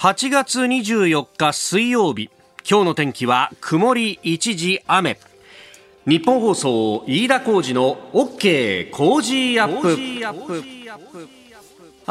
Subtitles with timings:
[0.00, 2.30] 8月24日水曜日
[2.66, 5.18] 今日の天気は曇り一時雨。
[6.06, 11.39] 日本放送飯田浩二の OK 工事アップ。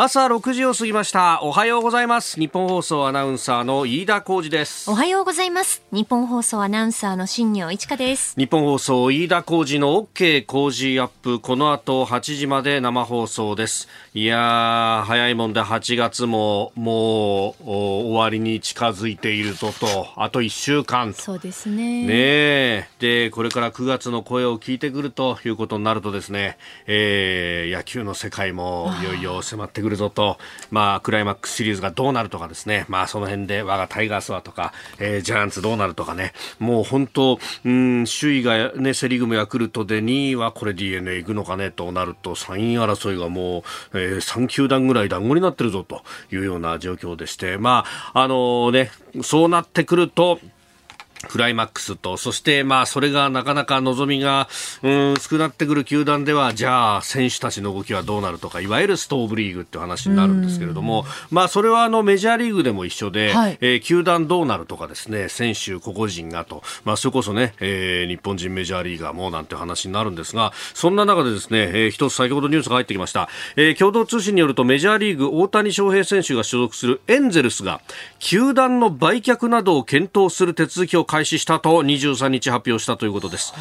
[0.02, 1.42] 朝6時を過ぎました。
[1.44, 2.40] おはようございます。
[2.40, 4.90] 日本放送アナウンサーの飯田浩二です。
[4.90, 5.84] おはようございます。
[5.92, 8.34] 日本放送アナウンサーの新業一華です。
[8.38, 11.42] 日本放送飯田浩二の OK 工事アップ。
[11.42, 13.90] この後8時まで生放送です。
[14.14, 20.08] いや早いもんで8月ももう終わりに近づいているぞと。
[20.16, 22.06] あと1週間そうですね。
[22.06, 30.38] ねでこれから9月の声を聞いてくるということになるとですね、えー、野球の世界もいよいよ迫ってくるぞと、
[30.72, 50.40] まあ、クライマックスシリーズがどうなるとかですね、まあ、その辺で我がタイガースはとか、えー、ジャイアンツどうなるとかね、もう本当、うん、首位がね、セリーグもヤクルトで2位はこれ DNA 行くのかねとなると、3位争いがもう、えー、3球団ぐらい団子になってるぞというような状況でして、まあ、あのー、ね、そうなってくると、
[51.28, 54.48] クライマックスと、そしてまあそれがなかなか望みが、
[54.84, 73.28] うん、少なってくる球団では、じゃあ選手たちの動きはどうなるとか、いわゆるストーブリーグっていう話になるんですけれども、まあそれはあのメジャーリーグでも一緒で、はい、えー、球団どうなるとかですね、選手個々人がと、まあそれこそね、えー、日本人メジャーリーガーもなんて話になるんですが、そんな中でですね、えー、一つ先ほどニュースが入ってきました。
[73.58, 77.82] えー、共同通信によるとメジャーリーグ大谷翔平選手が所属するエンゼルスが、
[78.20, 83.56] 球団の売却などを検討する手続きを開始したと23日発表したということです。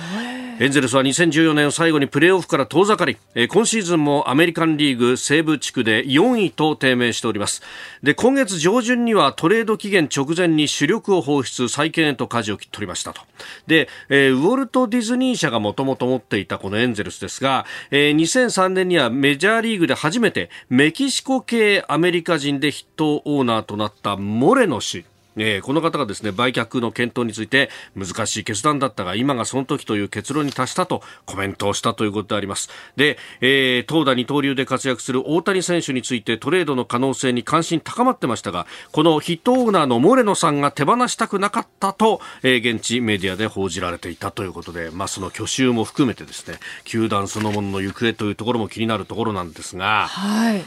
[0.60, 3.16] エンゼルスは2014年を最後にプレーオフから遠ざかり
[3.48, 7.62] 今シーズンもアメリカンリーグ西部地区で4位と低迷しております。
[8.02, 13.22] で今月上旬にはトレード期限直前に主力を放出再建へと舵を切っておりましたと。
[13.66, 25.06] で、え、ウォルト・ディズニー社がもともと持っていたこのエンゼルスですが、え、2003年にはメジャーリーグで初めてメキシコ系アメリカ人で筆頭オーナーとなったモレノ氏。
[25.36, 50.08] えー、この方がですね売却の検討について難しい決断だったが今がその時という結論に達したとコメントをしたということでありますで、えー、投打二刀流で活躍する大谷選手についてトレードの可能性に関心高まってましたがこのヒットオーナーのモレノさんが手放したくなかったと、えー、現地メディアで報じられていたということで、まあ、その去就も含めてですね球団そのものの行方というところも気になるところなんですが。
[50.08, 50.64] はい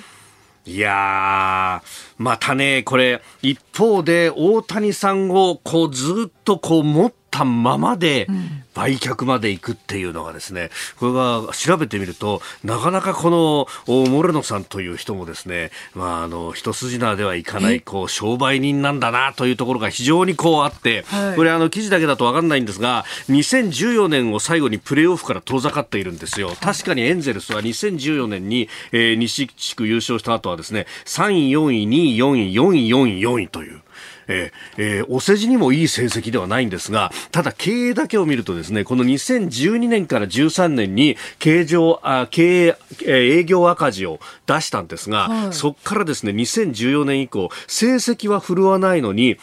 [0.64, 8.28] いやー、またね、これ、一方で大谷さんをこうずっとこう持ったままで、
[8.74, 26.53] 売却まで行くっていうのがですね、これが調べてみると、なかなかこのモレノさんという人もですね、まあ、あの、一筋縄ではいかない、こう、商売人なんだなというところが非常にこうあって、はい、これあの、記事だけだとわかんないんですが、2014年を最後にプレーオフから遠ざかっているんですよ。
[26.62, 33.81] 確かにエンゼルスは2014年に、えー、西地区優勝した後はですね、3位、4位、2位、4位、4位、4位、4位という、
[34.27, 49.38] えーえー、お世辞にもいい成績ではないんですが、ただ経営だけを見るとですね、この2012年から13年に経常あ経営、えー、営業赤字を出したんですが、はい、そこからですね、2014年以降、成績は振るわないのに、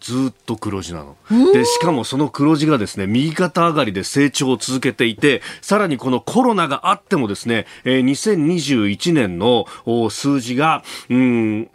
[0.00, 1.16] ずっと黒字なの。
[1.52, 9.66] で、しかもその黒字がですね、右肩上がりで成長を続けていて、さらにこのコロナがあってもですね、えー、2021年の
[10.10, 11.70] 数字が、うん、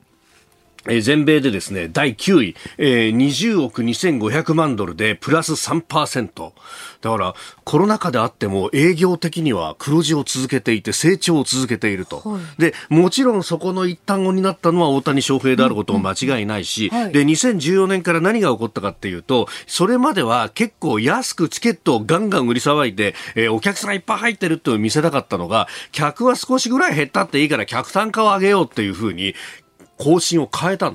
[0.88, 6.52] えー、全米でですね、第9位、えー、20億2500万ドルでプラス3%。
[7.02, 12.20] だから、コロナ禍であっても営業的には黒字を続けていて成長を続けていると。
[12.20, 29.36] はい、で、もちろんそこの一端を担ったのは大谷翔平であることも間違いないし、うんうんはい、で、2014年から何が起こったかっていうと、それまでは結構安くチケットをガンガン売り騒いで、えー、お客さんがいっぱい入ってるっていうのを見せたかったのが、客は少しぐらい減ったっていいから客単価を上げようっていうふうに、
[29.98, 30.94] 方針を変えた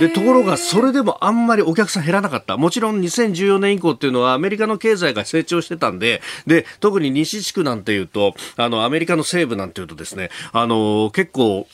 [0.00, 2.56] でところがそれでもあんまりお客さん減らなかった。
[2.56, 11.66] もちろん2014年以降っていうのはアメリカの経済が成長してたんでで特に西地区なんていうとあのアメリカの西部なんていうとですねあの結構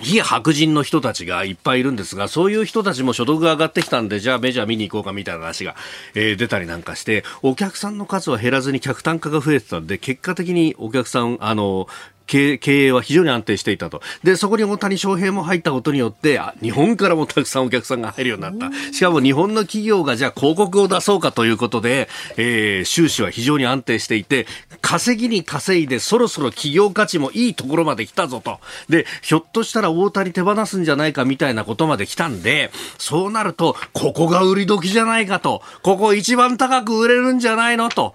[0.00, 5.74] 非白人の人たちがいっぱいいるんですが、そういう人たちも所得が上がってきたんで、じゃあメジャー見に行こうかみたいな話が、
[6.14, 11.88] えー、出たりなんかして、お客さんの数は減らずに客単価が増えてたんで、結果的にお客さん、あの、
[12.26, 14.02] 経営は非常に安定していたと。
[14.24, 18.92] で、そこに大谷翔平も入ったことによって、日本からもたくさんお客さんが入るようになった。
[18.92, 24.46] しかも日本の企業がじゃあ広告を出そうかということで、えー、収支は非常に安定していて、
[24.82, 28.58] 稼ぎに稼いでそろそろ企業価値もいいところまで来たぞと。
[28.88, 35.62] で、ひょっとしたら大谷手放すんじゃないかみたいなことまで来たんで、そうなると、ここが売り時じゃないかと。
[35.82, 38.14] ここ一番高く売れるんじゃないのと。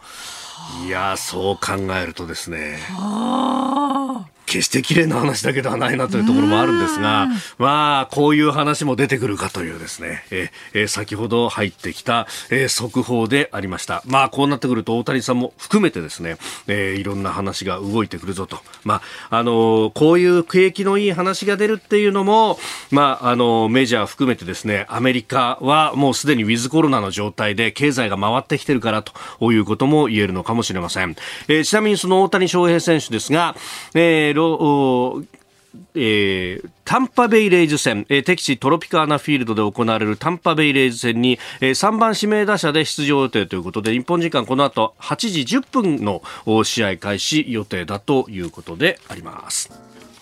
[0.85, 2.79] いやそう考えるとですね。
[4.51, 14.03] 決して綺麗な話だけではないなというところもあるんですが、まあ、こういう話も出てくるかというですね、えー、先ほど入ってきた、えー、速報でありました。
[14.05, 16.35] まあ、こうなってくると大谷さんも含めてですね、
[16.67, 18.59] えー、いろんな話が動いてくるぞと。
[18.83, 18.95] ま
[19.29, 22.59] あ、あのこういう景気のいい話が出るっていうのも、
[22.91, 31.15] まあ、あのメジャー含めてですね、アメリカはもうすでにウィズコロナの状態で経済が回ってきてるからということも言えるのかもしれません。
[31.47, 33.55] えー、ちなみにその大谷翔平選手ですが、
[33.93, 34.40] えー、
[35.95, 46.21] えー、タンパベイレイズ戦、えー、敵地トロピカーナフィールドで行われるタンパベイレイズ戦に、えー、3番指名打者で出場予定ということで日本時間この後8時10分の
[46.63, 49.71] 試合開始予定だということであります。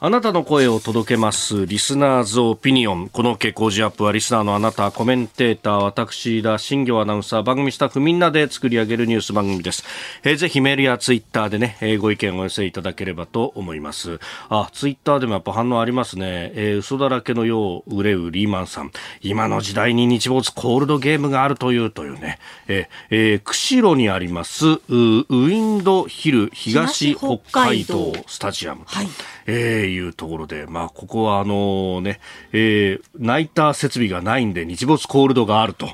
[0.01, 3.09] あなたの声を届けますリスナーズオピニオン。
[3.09, 9.83] この傾向ジアップはリスナーのあなたコメンテーター私田新業アナウンサー番組スタッフみんなで作り上げるニュース番組です、
[10.23, 14.21] えー、ぜひメールやツイッターでね、えー、ご意見をお寄せいただければと思います。
[14.47, 18.91] あツイッターでもやっぱ反応ありますね、えー、嘘だらけのよう憂うリーマンさん。
[19.19, 29.09] 今の時代に日没コールドゲームがあるというというね、えーえー、釧路にありますウィンドヒル東北海道スタジアム、はい。
[29.49, 32.19] えー、いうところで、まあ、ここはあのね、
[32.51, 35.89] えー、ナイター設備がないんで日没コールドがあると。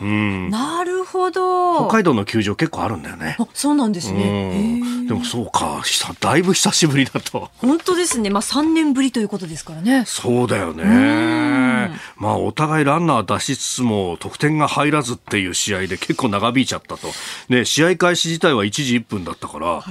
[0.00, 1.86] うん、なるほど。
[1.86, 3.36] 北海道の球場結構あるんだよね。
[3.52, 4.82] そうなんですね。
[5.06, 5.82] でもそうか、
[6.20, 7.50] だいぶ久しぶりだと。
[7.58, 8.30] 本当ですね。
[8.30, 10.04] まあ3年ぶりということですからね。
[10.06, 11.90] そうだよね。
[12.16, 17.08] まあお互いランナー出しつつも得点が入らずっていう試合で結構長引いちゃったと。
[17.48, 19.84] ね、試合開始自体は1時1分だったから、は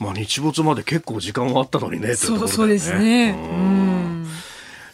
[0.00, 3.30] い、まあ日没まで結構時間はあったのにね、そうそうですね。
[3.30, 3.34] う
[3.78, 4.01] ん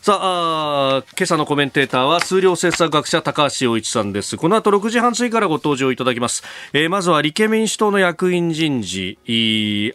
[0.08, 4.38] さあ今朝のコメンテーターは数量政策学者高橋洋一さんです。
[4.38, 9.18] この後6時半過ぎからご登場いただきます、えー、まずは立憲民主党の役員人事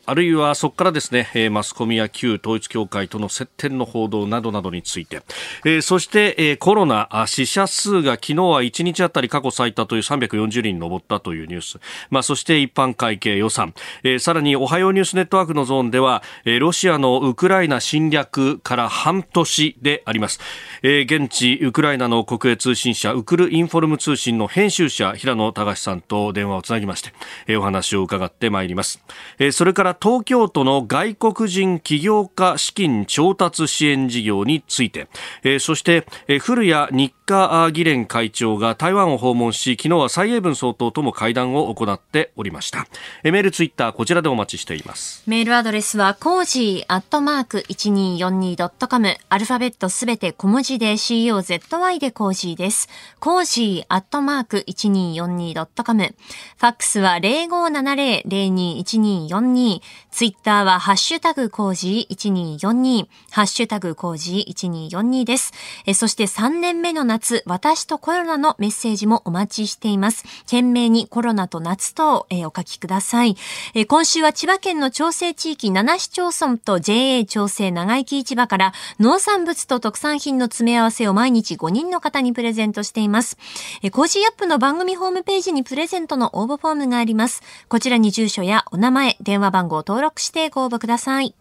[0.06, 5.24] あるいはそこからですねえマスコミや旧統一教会との接点の報道などなどについて、
[5.65, 11.80] えー、そして、えー、コロナ死者数が昨日は1日あたり過去最多という340人に上ったというニュース、
[12.12, 13.74] まあ、そして一般会計予算、
[14.04, 20.40] えー、さらにおはようニュースネットワークのゾーンでは、えー、ロシアのウクライナ侵略から半年であります、
[20.82, 27.14] えー、現地ウクライナの国営通信社ウクルインフォルム通信の編集者平野高志さんと電話をつなぎまして、
[27.48, 29.04] えー、お話を伺ってまいります、
[29.40, 35.08] えー、それから東京都の外国人起業家資金調達支援事業について、
[35.44, 42.88] えー、そして、えー、古屋日華議連会長が台湾を訪問し昨日は蔡英文総統とも会談を行っておりました。
[43.24, 45.24] メールツイッターこちらでお待ちしています。
[45.28, 52.90] メールアドレスはコージーアットマーク 1242.com アルファベットすべて小文字で COZY でコージーです。
[53.19, 59.80] コージーアットマーク 1242.com ファックスは0570-021242
[60.12, 65.54] ツイッターはハッシュタグコージー1242ハッシュタグコージー1242です。
[65.86, 70.24] えそして3年目の夏、私とコロナのメッセージもお待ちしています。
[70.45, 73.36] 件名にコロナと夏と、え、お書きください、
[73.74, 83.38] え、今週は千葉県の長生地域7市町村と JA 調整長生き市場から農産物と特産品の詰め合わせを毎日5人の方にプレゼントしています。
[83.81, 87.42] え、コージーアップの番組ホームページにプレゼントの応募フォームがあります。
[87.70, 91.36] こちらに住所やお名前、電話番号を登録してご応募ください。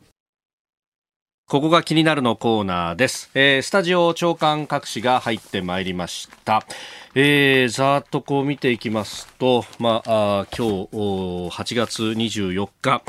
[1.52, 3.30] ここが気になるのコーナーです。
[3.34, 6.64] えー、スタジオ朝刊各紙が入ってまいりました。
[7.14, 13.02] えー、ざーっとこう見ていきますと、まあ、あ今日8月24日、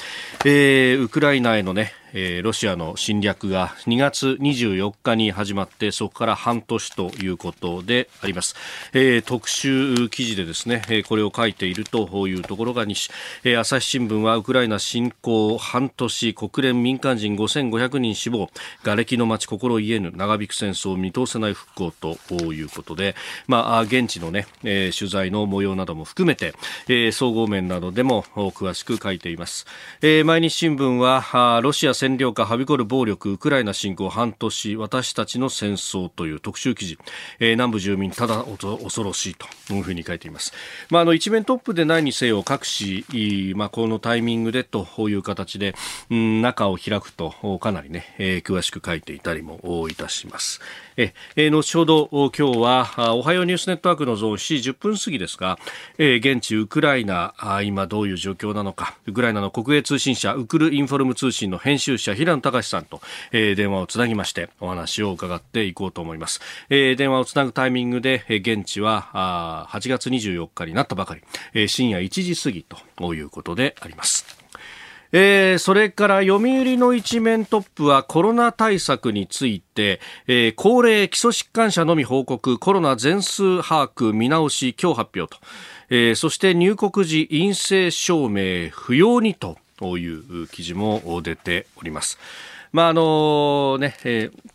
[0.43, 8.55] えー、ウクライナへのね、えー、ロシアの侵略が2月24日に始まってそこから半年ということであります、
[8.93, 13.09] えー、特集記事でですね、えー、これを書いているというところが西、
[13.43, 18.49] えー、朝日新聞はウクライナ侵攻半年国連民間人5500人死亡。
[18.83, 23.15] 瓦礫の街心癒えぬ長引く戦争見通せない復興ということで、
[23.47, 26.53] まあ、現地のね、えー、取材の模様なども含めて、
[26.87, 29.65] えー、総合面などでも詳しく書いています、
[30.01, 36.97] えー、毎日新聞はロシア占領下はびこる暴力ウクライナ侵攻半年私たちの戦争という特集記事、
[37.39, 40.51] えー、南部住民ただ恐ろしいというふうに書いています、
[40.89, 45.75] まあ、あの一面トップでないにせよ各紙、まあ、このタイミングでという形で、
[46.11, 50.59] うん、中を開くとかなりね、えー、詳しく書いていたりもいたします、
[50.97, 55.57] えー、後ほど今日はおはようニュースネットワークのゾーン7時10分過ぎですが、
[55.97, 57.33] えー、現地ウクライナ
[57.63, 71.21] 今どういう状況なのかウクライナの国営通信社ウクルインフォルム通信の編集者平野隆さんと、えー、電話をつなぎましてお話を伺っていこうと思います、えー、電話をつなぐタイミングで、え、現地はあ8月24日になったばかり、
[71.53, 74.43] えー、深夜1時過ぎということであります。
[75.15, 85.39] えー、それから読売の一面トップはコロナ対策について、えー、高齢基礎疾患者のみ報告コロナ全数把握見直し今日発表と、
[85.91, 89.57] えー、そして入国時陰性証明不要にと。
[89.99, 92.17] いう記事も出ております。
[92.71, 94.53] まああのね、えー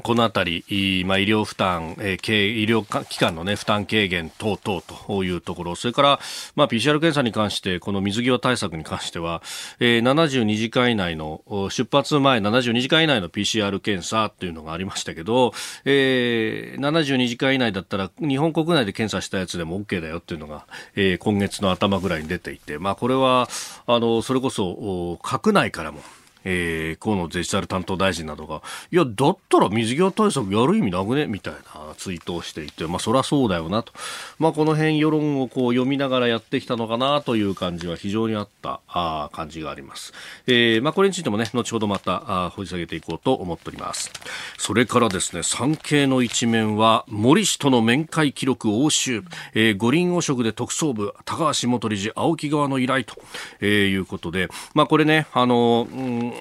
[0.00, 6.20] このあたり、まあ、医療負担、えー、医療機関の、ね、負担軽減等々というところ、それから、
[6.56, 9.42] まあ、PCR 検査に関して、この水際対策に関しては、
[9.80, 15.52] えー、72時間以内の、出発前72時間以内の PCR 検査というのがありましたけど、
[15.84, 23.48] えー、72時間以内だったら、日本国内で検査したやつでも OK だよっていうのが、えー、今月の頭ぐらいに出ていて、まあ、これは、
[23.86, 26.00] あの、それこそ、閣内からも、
[26.44, 31.26] えー、河野デジタル担当大臣などが、いや、だったら水際対策やる意味なくね？
[31.26, 31.60] みたいな
[31.96, 33.92] ツイートをしていて、まあ、そりゃそうだよなと。
[34.38, 40.12] まあ、この辺世論をこう読みながらやってきたのかなという感じは非常にあったあ感じがあります。
[40.46, 44.10] えー、まあ、これについてもね、後ほどまたあ掘り下げていこうと思っております。
[44.58, 49.22] それからですね、産経の一面は、森氏との面会記録押収、
[49.54, 53.14] えー、五輪汚職で特捜部、高橋元理事、青木側の依頼と、
[53.60, 56.31] えー、いうことで、まあ、これね、あの、うん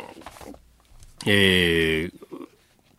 [1.25, 2.20] えー、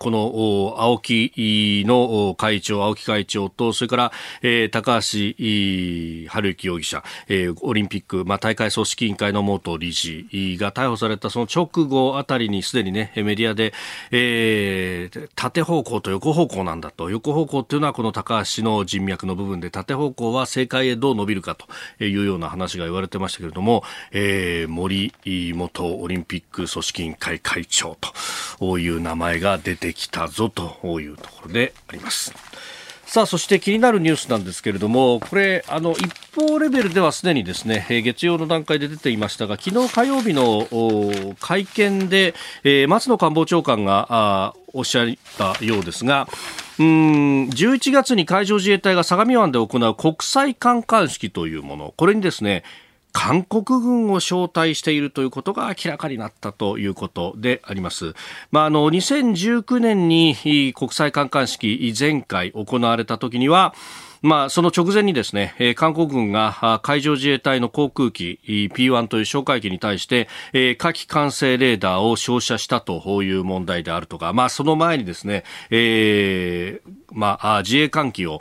[0.03, 5.01] この青木の会長、青木会長と、それから、えー、高橋
[5.37, 10.27] 治之容疑者、えー、オリンピック、まあ、大会組織委員会の元理事
[10.59, 13.73] が逮捕されたその直後あたりにすでにね、メディアで、
[14.11, 17.09] えー、縦方向と横方向なんだと。
[17.09, 25.13] 横方向っていうのはこの高橋の人脈の部分で、縦方向は政界へどう伸びるかというような話が言われてましたけれども、えー、森
[25.55, 27.97] 元オリンピック組織委員会会長
[28.59, 32.35] という名前が出てきたぞというところであります。
[33.13, 40.67] さあ、そして気になるニュースなんですけれども、これ、あの、一方レベルではすでにですね、月曜の段階で出ていましたが、昨日火曜日の
[41.39, 42.35] 会見で、
[42.65, 46.27] えー、松野官房長官がおっしゃったようですが、
[46.79, 52.65] うん11月に海上自衛隊が相模湾で行う国際観艦式というもの、これにですね、
[53.13, 58.15] 韓国軍を招待しているということが明らかになったということであります。
[58.51, 60.35] まあ、あの、2019年に
[60.75, 63.75] 国際観艦式前回行われた時には、
[64.23, 78.41] まあ、その直前にですね、えー、韓国軍が海上自衛隊の航空機 P1 という哨戒機に対して、えー、火器管制レーダーを照射したという問題であるとか、まあ、その前にですね、えー、まあ、自衛艦機を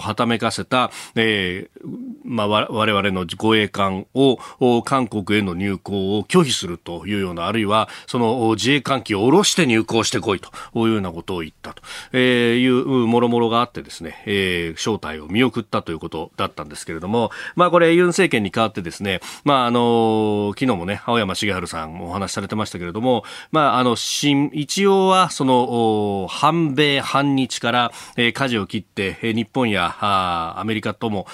[0.00, 1.88] はためかせた、えー、
[2.24, 4.38] まあ、我々の護衛艦を
[4.82, 31.26] 韓国への入港を拒否するというような、あるいはその自衛艦機を下ろして入港してこいというようなことを言ったと、いうもろもろがあってですね、えー、招待を見送ったということだったんですけれども、まあ、これユン政権に代わってですね、まあ、あの、昨日もね、青山茂春さんもお話しされてましたけれども、まあ、あの、一応はその、反米、反日から、えー、舵を切って、え、日本やあアメリカとも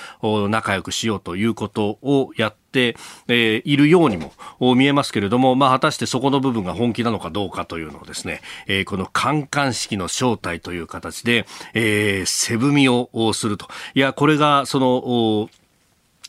[0.48, 2.96] 仲良くしようということをやって、
[3.28, 13.68] えー、いるようにも見えますけれども、まあ、果たしてそこの部分が本気なのかどうかというのをですね、えー、このカンカン式の正体という形で、えー、背踏みをすると。
[13.94, 15.48] いや、これが、その、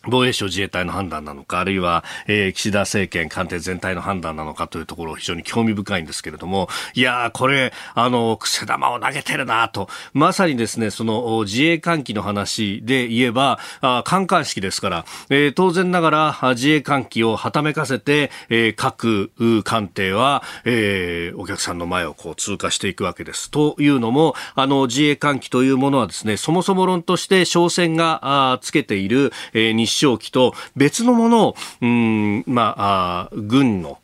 [0.08, 16.10] 防衛省自衛隊の判断なのか、あるいは、えー、岸田政権官邸全体の判断なのかというところ非常に興味深いんですけれども、いやー、これ、あの、癖玉を投げてるなと、まさにですね、その自衛艦機の話で言えば、あ艦艦式ですから、えー、当然なが
[16.42, 19.32] ら自衛艦機をはためかせて、えー、各
[19.66, 23.52] 艦艇は、えー、お客さんの前をこう通過していくわけです。
[23.52, 33.98] というのも、あの、自衛艦機というものはですね、そもそも論として商船があつけている、えー、日照機と別のものを、うん、まあ、軍の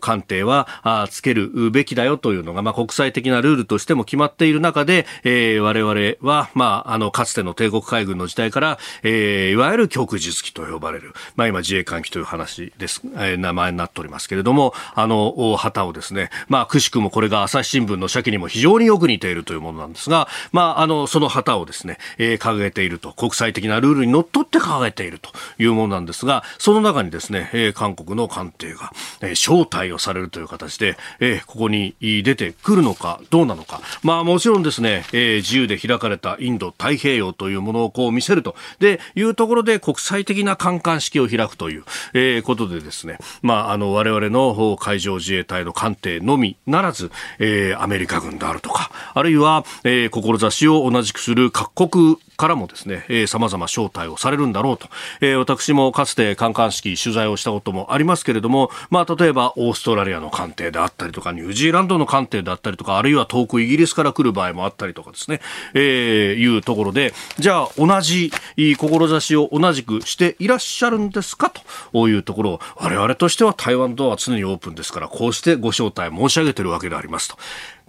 [0.00, 33.80] 艦艇はあつけるべきだよというのが、まあ、国際的なルールとしても決まっている中で、えー、我々は、まあ、あの、かつての帝国海軍の時代から、えー、いわゆる極術機と呼ばれる、まあ、今自衛艦機という話です、えー、名前になっておりますけれども、あの、旗をですね、まあ、くしくもこれが朝日新聞の鮭にも非常によく似ているというものなんですが、まあ、あの、その旗をですね、えー、掲げていると、国際的なルールにのっとって掲げているというものなんですが、その中にですね、えー、韓国の艦艇が、えー、招待をされるという形で、えー、ここに出てくるのかどうなのか。
[34.02, 38.54] まあもちろんですね、えー、自由で開かれたインド太平洋というものをこう見せると。
[38.78, 54.88] で、いうところで国際的な観艦式を開くという、えー、ことでですね、まああの我々の海上自衛隊の艦艇のみならず、えー、アメリカ軍であるとか、あるいは、えー、志を同じくする各国からもですね、えー、様々招待をされるんだろうと、
[55.20, 65.40] えー、私もかつて観艦式取材をしたこともありますけれども、まあ、例えばオーストラリアの艦艇であったりとか、ニュージーランドの艦艇であったりとか、あるいは遠くイギリスから来る場合もあったりとかですね、
[65.74, 71.52] えー、いうところで、じゃあ同じ志を同じくしていらっしゃるんですか
[71.92, 77.36] というところを、我々としては台湾ドアは常にオープンですから、こうしてご招待申し上げているわけでありますと。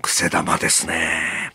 [0.02, 1.52] 癖玉ですね。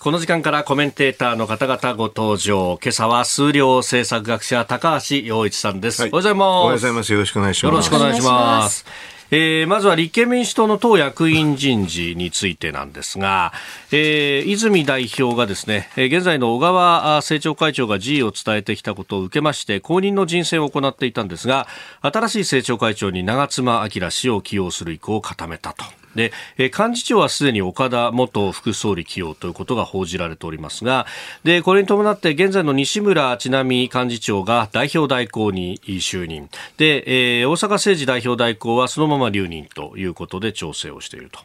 [0.00, 2.78] この時間からコメンテーターの方々ご登場。
[2.80, 6.02] 今朝は数量政策学者高橋洋一さんです。
[6.02, 6.46] はい、おはようございます。
[6.46, 7.12] おはようございます。
[7.12, 7.72] よろしくお願いします。
[7.72, 8.86] よろしくお願いします。
[9.32, 13.52] えー、まずは立憲民主党の党役員人事についてなんですが、
[13.90, 21.66] えー、泉代表がですね、現在の小川政調会長が辞意を伝えてきたことを受けまして、後任の人選を行っていたんですが、
[22.02, 25.84] 新しい政調会長に長妻昭氏を起用する意向を固めたと。
[26.18, 31.06] で、幹事長はすでに岡田元副総理起用ということが報じられておりますが、
[31.44, 36.50] で、これに伴って現在の西村智奈美幹事長が代表代行に就任。
[36.76, 41.38] で、えー、大阪政治代表代行はそのまま留任ということで調整をしていると。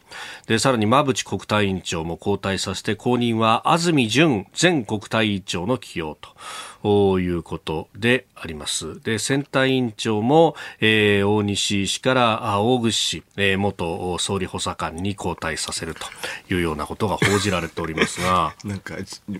[0.47, 6.29] で、さらに馬淵国対委員長も交代させて後任は安住淳前国対委員長の起用と。
[6.83, 9.01] ということであります。
[9.01, 18.53] で、選対委員長も、えー、大西氏から大串氏、えー、元総理補佐官に交代させるというようなことが報じられておりますが。
[18.65, 18.95] なんか、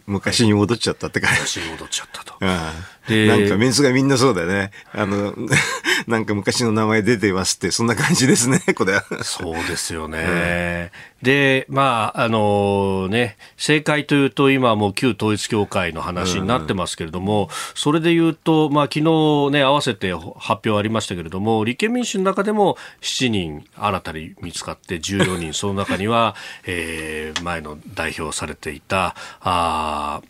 [0.08, 1.42] 昔に戻っちゃったって感じ。
[1.42, 2.36] 昔に戻っちゃったと。
[3.10, 4.72] なんかメンツがみんなそうだよね。
[4.94, 5.34] あの、
[6.08, 9.04] なんか昔の名前出てますって、そんな感じですね、 これは。
[9.24, 10.92] そうですよね。
[11.22, 30.22] うん、で、まあ、あのね、正解というと今はもう旧統一教会の話になってますけれども、うん、それで言うと、まあ昨日ね、合わせて発表ありましたけれども、立憲民主の中でも7人新たに見つかって14人、その中には、 えー、前の代表されていた、あ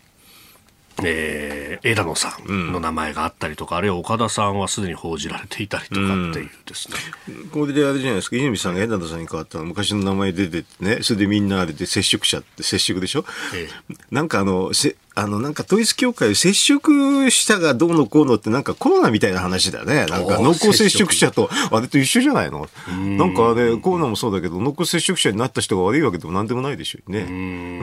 [1.02, 6.96] えー、枝野さんの名前があったりとか、うん、あるいは岡田さんはすでに報じられていたりとかっていうですね、
[7.28, 8.36] うん、これであれじゃないですか。
[8.36, 11.02] 泉さんが枝野さんに変わったの昔の名前出てね。
[11.02, 13.24] それでみんなあれで接触者って接触でしょ、
[13.54, 20.06] ええ、なんかあのせあの、なんか統一教会接触したがどうのこうのってなんかコロナみたいな話だよね。
[20.06, 22.68] なんか濃厚接触者とあれと一緒じゃないの？
[22.88, 27.20] なんかあれ、コロナもそうだけど濃厚接触者になった人が悪いわけでもなんでもないでしょうね。
[27.20, 27.32] う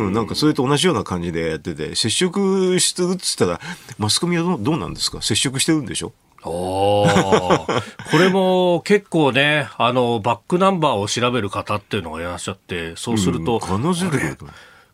[0.10, 3.60] ん、なんかそれと同じような感じでやってて、接触してるっつったら、
[3.98, 5.22] マスコミはどどうなんですか？
[5.22, 6.12] 接触してるんでしょ？
[6.44, 7.06] お
[8.12, 14.36] これも結構ね、あの、バックナンバーを調べる方っていうのがいらっしゃって、そうすると、うん、彼女で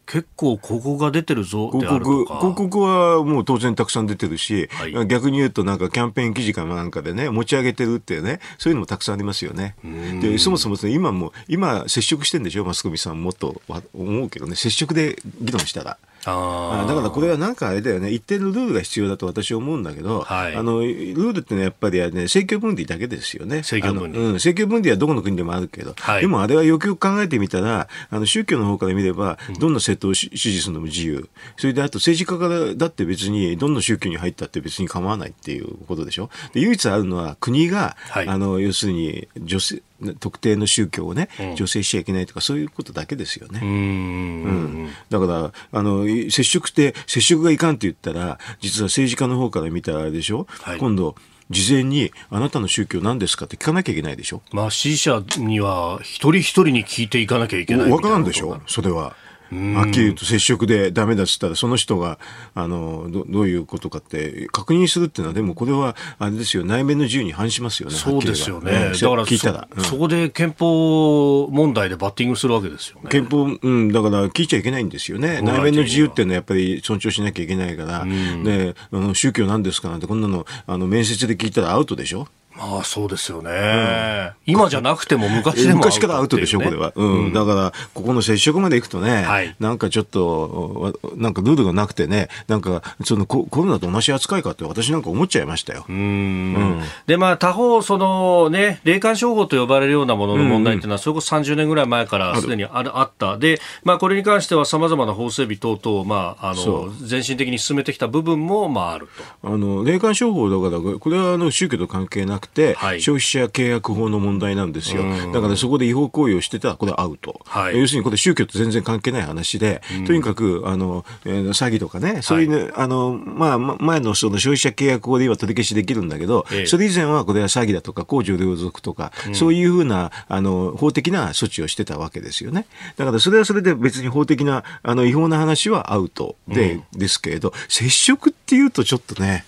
[0.08, 9.76] 結構広告が出てるぞ広告広告はもう当然たくさん出てるし、はい、逆に言うとなんかキャンペーン記事かなんかでね持ち上げてるっていうねそういうのもたくさんありますよね。
[10.22, 13.62] でそもそも今も今接触してんでしょマスコミさんもっと
[13.94, 15.98] 思うけどね接触で議論したら。
[16.30, 18.12] あだからこれはなんかあれだよね。
[18.12, 23.58] 一定のルールが必要だと私は思うんだけど、はい、あのルールってのはやっぱり、ね、政教分離だけですよね。
[23.58, 31.30] 政教分離、うん、政教分離はどこの国でもあるけど、はい、でもあれはよくよく考えてみたらあの宗教の方から見ればどんな政党を支持するのも自由。
[31.56, 36.30] それであと政治家からだって別にどんな宗教に入ったって別に構わないっていうことでしょ。
[36.54, 39.82] で唯一あるのは国が、はい、あの要するに女性
[40.20, 43.60] 特定の宗教をね、助成しちゃいけないとか、そういうことだけですよね。
[43.62, 51.16] うん、だから、あの、接触って、接触がいかんって言ったら、実は政治家の方から見たらあれでしょ、はい、今度、
[51.50, 54.42] 事前にあなたの宗教何ですかって聞かなきゃいけないでしょ？
[54.52, 59.16] まあ、支持者には一人一人に聞いていかなきゃいけないわからんでしょ、それは。
[59.52, 62.20] はっきり言うと接触でダメだっつったら、その人が、
[62.54, 67.96] あの、どどういうことかって確認するっていうのは、でもこれは、あれですよ、内面の自由に反しますよね。
[67.96, 68.72] そうですよね。
[68.72, 73.10] だから聞いたら、うん、そこで憲法問題でバッティングするわけですよね。
[73.10, 75.42] 憲法、うん、だから聞いちゃいけないんですよね。
[75.42, 78.06] 内面の自由っていうのはやっぱり尊重しなきゃいけないから、
[78.44, 95.86] で、あの宗教なんですかなんて、こんなの、あの、面接で聞いたらアウトでしょまあそうですよね、うん、今じゃなくても昔でも、ね、昔からアウトでしょ、これは、うん、うん、だから、ここの接触まで行くとね、はい、なんかちょっと、なんかルールがなくてね、なんかそのコロナと同じ扱いかって、私なんか思っちゃいましたよ。
[95.88, 109.08] うん、で、まあ、他方、そのね、霊感商法と呼ばれるようなものの問題っていうのは、それこそ30年ぐらい前からすでにあるあった、で、まあ、これに関してはさまざまな法整備等々、まあ、あの全身的に進めてきた部分も、まあ、ある
[109.44, 109.48] と。
[109.54, 113.02] あの霊感商法だから、これはあの宗教と関係なくくて、はい。
[113.02, 115.04] 消費者契約法の問題なんですよ。
[115.34, 117.42] だからそこで違法行為をしてたら、これはアウト。
[117.46, 117.80] はい。
[117.80, 126.66] 要するにこれ宗教と全然関係ない話で、とにかく、あの、えー詐欺とかね、そういうね、あの、まあ、ま前のその消費者契約法で今取り消しできるんだけど、ええ。
[126.66, 132.66] それ以前はこれは詐欺だとか、公序良俗とか、そういうふうな、あの、法的な措置をしてたわけですよね。
[132.96, 139.46] だからそれはそれで別に法的な、あの、違法な話はアウトで、ですけれど、接触っていうとちょっとね、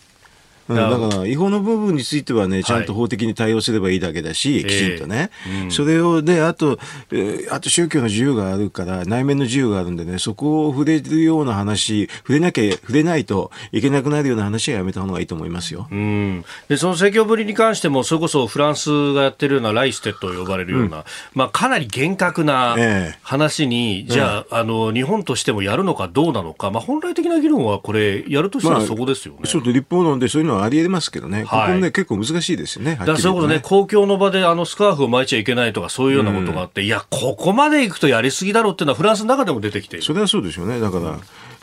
[0.70, 0.76] うん。
[0.76, 1.28] だから。
[1.28, 5.32] 違法の部分についてはね、ちゃんと法的に対応すればいいだけだし、きちんとね、
[5.70, 6.80] それを、で、あと、
[7.12, 15.88] えーあと宗教の自由があるから、内面の自由があるんでね、そこを触れるような話、触れなきゃ、触れないといけなくなるような話はやめた方がいいと思いますよ。
[15.92, 23.20] うん、でその盛況ぶりに関しても、それこそフランスがやってるようなライステッドと呼ばれるような、まあ、かなり厳格なええ。
[23.22, 29.42] 話に、じゃあ,、あの、日本としてもやるのかどうなのか、まあ、本来的な議論はこれ、やるとしたらそこですよね。
[29.46, 32.96] ちょっと立法論でそういうのはありえますけどね、こはいこね、結構難しいですよね。
[32.96, 40.06] だからそういうことね、公共の場であのスカーフを巻いちゃいけないとか、そういうようなことがあって、いや、ここまで行くとやりすぎだろうっていうのは、フランスの中でも出てきている。
[40.06, 40.80] それはそうでしょうね。
[40.80, 41.20] だから、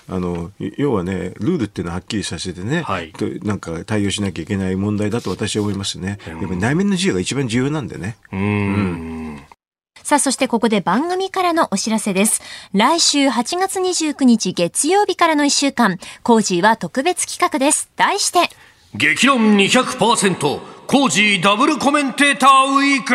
[0.09, 6.18] あの、要はね、ルールっていうのははっきりさせてね、はいとなんか対応しなきゃいけない問題だと私は思いますね。
[6.26, 8.16] やっぱり内面の自由が一番重要なんでね。
[8.32, 9.46] うん
[10.06, 12.40] さあ、そしてここで番組からのお知らせです。
[12.72, 17.90] 来週8月29日月曜日からの1週間、コージーは特別企画です。
[17.96, 18.38] 題して、
[18.94, 23.14] 激論200%コージーダブルコメンテーターウィーク。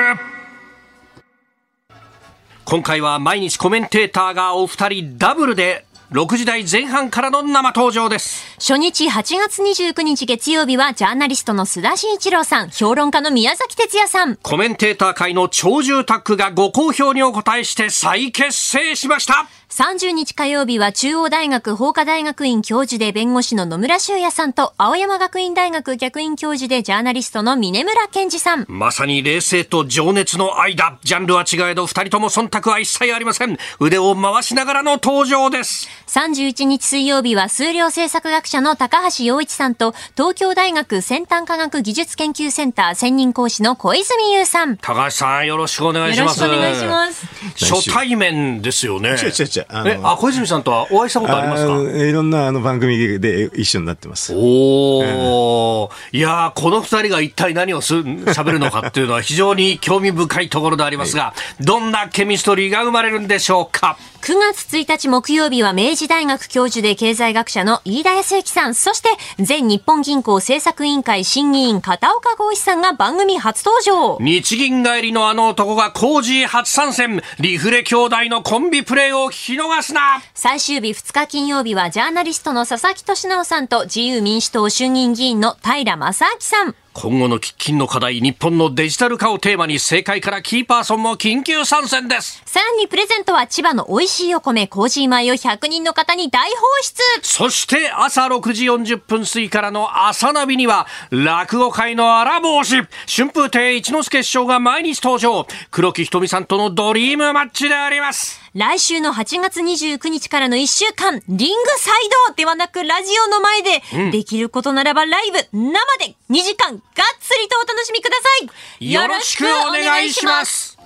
[2.66, 8.46] 今回は毎日コメンテーターがお二人ダブルで6時台前半からの生登場です。
[8.60, 14.36] 初日8月29日月曜日はジャーナリストの須田慎一郎さん、評論家の宮崎哲也さん。
[14.36, 28.66] コメンテーター界の超重タッグがご好評にお答えして再結成しました30日火曜日は中央大学法科大学院教授で弁護士の野村修也さんと青山学院大学客員教授でジャーナリストの峰村健二さん。
[28.68, 44.76] まさに冷静と情熱の間ジャンルは違えど二人とも忖度は一切ありません腕を回しながらの登場です31日水曜日は数量政策学者の高橋洋一さんと東京大学先端科学技術研究センター専任講師の小泉優さん。
[44.76, 47.26] 高橋さんよろしくお願いしますよろしくお願いします。
[47.66, 51.76] 初対面ですよね違う違う違うあのえあ小泉さんとはお会いしたことありますか？
[51.76, 54.34] あいろんなあの番組で一緒になってます。
[54.36, 69.10] おー、いやーこの二人が一体何をす喋るのかっていうのは非常に興味深いところでありますが、どんなケミストリーが生まれるんでしょうか？9月1日木曜日は明治大学教授で経済学者の飯田康之さん、そして
[69.46, 74.18] 前日本銀行政策委員会審議員片岡剛志さんが番組初登場。
[74.22, 77.22] 日銀帰りのあの男が工事初参戦。
[77.40, 86.76] リフレ兄弟のコンビプレーを聞き逃すな最終日2日金曜日はジャーナリストの佐々木俊直さんと自由民主党衆議院議員の平正明さん。
[86.94, 92.44] 今後の喫緊の課題、日本のデジタル化をテーマに政界からキーパーソンも緊急参戦です。
[92.46, 105.48] さらにプレゼントは千葉の美味しいお米、コージー米を100人の方に大放出そして朝6時40分過ぎからの朝ナビには、落語界の荒帽子、春風亭一之輔師匠が毎日登場。
[105.72, 108.41] 黒木瞳さんとのドリームマッチであります。
[108.54, 115.72] 来週の8月29日からの1週間、リングサイドではなくラジオの前で、できることならばライブ、生
[116.06, 116.82] で2時間がっ
[117.22, 120.78] つりとお楽しみくださいよろしくお願いします。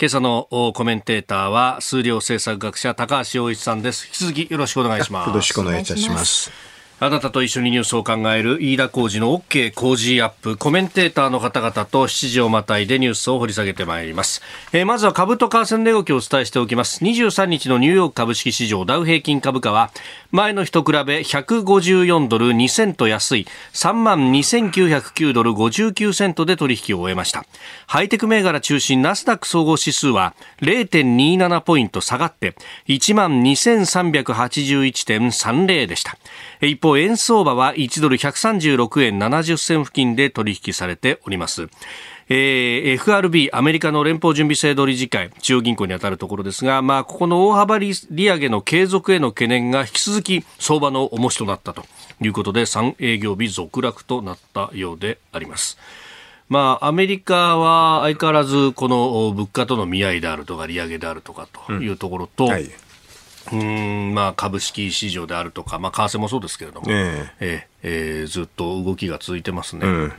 [0.00, 4.06] 今朝のおコメンテーターは数量政策学者高橋洋一さんです。
[4.06, 5.28] 引き続きよろしくお願いします。
[5.28, 6.73] よろしくお願いいたします。
[7.04, 14.40] あなたと一緒にニュースを考える飯田浩二の OK 工事アップコメンテーターの方々と7時をまたいでニュースを掘り下げてまいります、
[14.72, 17.04] えーまずは株と為替の値動きをお伝えしておきます。
[17.04, 19.90] 23日のニューヨーク株式市場ダウ平均株価は
[20.34, 23.46] 前の日と比べ154ドル2セント安い。
[23.72, 27.44] 3万2909ドル59セントで取引を終えました。
[27.86, 32.56] ハイテク銘柄中心ナスダック総合指数は0.27ポイント下がって
[32.88, 36.18] 1万2381.30でした。
[36.60, 41.68] 一方円相場は1ドル136円70銭付近で取引されております。
[42.28, 51.84] えー FRB アメリカの連邦準備制度理事会中央銀行にあたるところですが、まあ、ここの大幅利利上げの継続への懸念が引き続き相場の重しとなったと
[52.20, 55.78] いうことで3営業日続落となったようであります。
[56.48, 62.64] まあ、アメリカは相変わらずこの物価との見合いであるとか利上げであるとかというところと、はい。
[62.64, 69.86] うーんまあ、株式市場であるとか、まあ、為替もそうですけれども、ええええーずっと動きが続いてますね。
[69.86, 70.12] うん。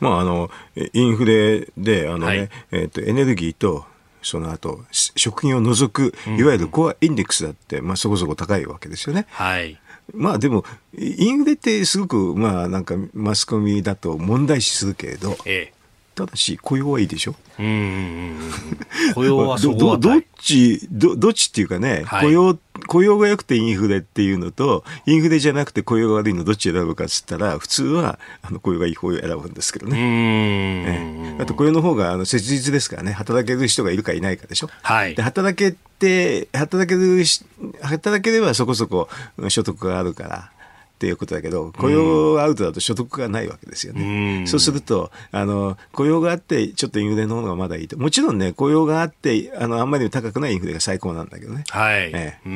[0.00, 0.50] まあ、あの、
[0.92, 3.84] インフレで、あのね、はいえっ、と、エネルギーと、
[4.22, 9.26] その後、し食品を除く、いわゆるコアインデックスだって、まあそこそこ高いわけですよね。
[9.30, 9.78] はい。
[10.12, 10.64] まあでも、
[10.96, 15.75] インフレってすごく、まあなんかマスコミだと問題視するけれど、ええ。
[16.16, 17.34] ただし雇用はいいでしょ？
[17.58, 19.12] うんうんうんうん。
[19.14, 29.96] 雇用はそこはどっちど、どっちっていうかね、はい雇用、雇用が良くてインフレっていうのと、インフレじゃなくて雇用が悪いのどっち選ぶかっつったら、普通はあの雇用がいい方を選ぶんですけどうね。
[29.98, 31.42] ーん。
[31.42, 34.70] あと雇用の方があの切実ですからね、働ける人がいるかいないかでしょ？
[34.82, 35.22] はいで。
[35.22, 37.44] 働けて、働けるし、
[37.82, 39.08] 働ければそこそこ
[39.48, 40.50] 所得があるから。
[40.96, 44.40] っていうことだけど、雇用アウトだと所得がないわけですよね。
[44.40, 47.98] うんそうすると、あの、雇用があって、ちょっとインフレの方がまだいいと。
[47.98, 51.64] もちろんね、雇用があって、あの、あんまり高くないインフレが最高なんだけどね。
[51.68, 52.04] はい。
[52.06, 52.52] ええうー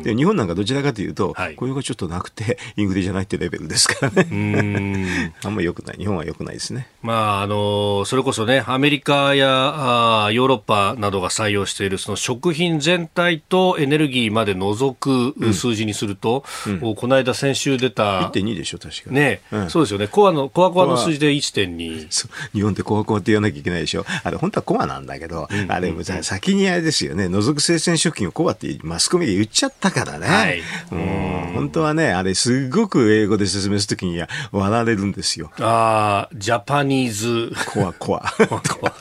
[0.00, 0.02] ん。
[0.02, 4.28] で、日本なんかどちらかというと、はい雇用がちょっとなくて、 インフレじゃないってレベルですからね。
[4.30, 5.32] うーん。
[5.42, 5.96] あんまり良くない。
[5.96, 6.88] 日本は良くないですね。
[7.02, 16.44] まあ、あの、それこそね、アメリカやあーヨーロッパなどが採用しているその食品全体とエネルギーまで除く数字にすると、
[16.82, 22.06] おこの間先週出た、1.2でしょ、確かね、うんそうですよね、コアの、コアコアの数字で1.2。
[22.10, 24.04] そう日本ってコアコアって言わなきゃいけないでしょ。
[24.22, 30.26] あれ、本当はコアなんだけど、あれ、さ先にあれですよね、除く生鮮食品をコアってマスコミで言っちゃったからね。
[30.26, 30.62] はい
[30.92, 35.52] うん本当はね、あれ、すごく英語で説明するときには笑われるんですよ。
[35.60, 38.32] ああ、ジャパニーズ、コアコア。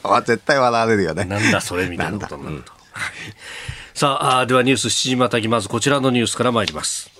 [0.03, 1.25] コア絶対笑われるよね。
[1.25, 2.71] なんだそれみたいなことになると。
[2.71, 2.83] はい
[3.93, 7.12] さあではニュース7時またぎ、まずこちらのニュースから参ります。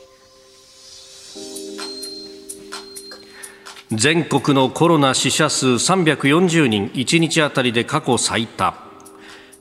[3.95, 8.73] 全国のコロナ死者数340人、1日あたりで過去最多。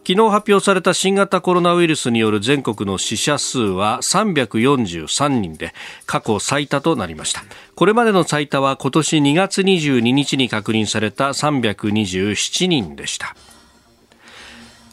[0.06, 5.72] 昨日発表された新型コロナウイルスによる全国の死者数は343人で
[6.06, 7.44] 過去最多となりました。
[7.74, 13.36] これまでの最多は今年2月22日に確認された327人でした。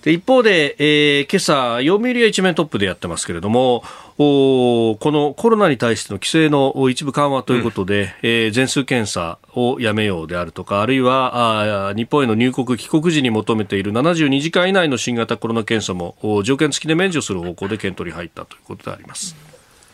[0.03, 3.83] で一方で、えー今朝、読売は一面トップでやってますけれども、
[4.19, 19.48] このコロナに対しての規制のお一部緩和ということで、えー全数検査をやめようであるとか、あるいはあー日本への入国、帰国時に求めている72時間以内の新型コロナ検査もお条件付きで免除する方向で検討に入ったということであります。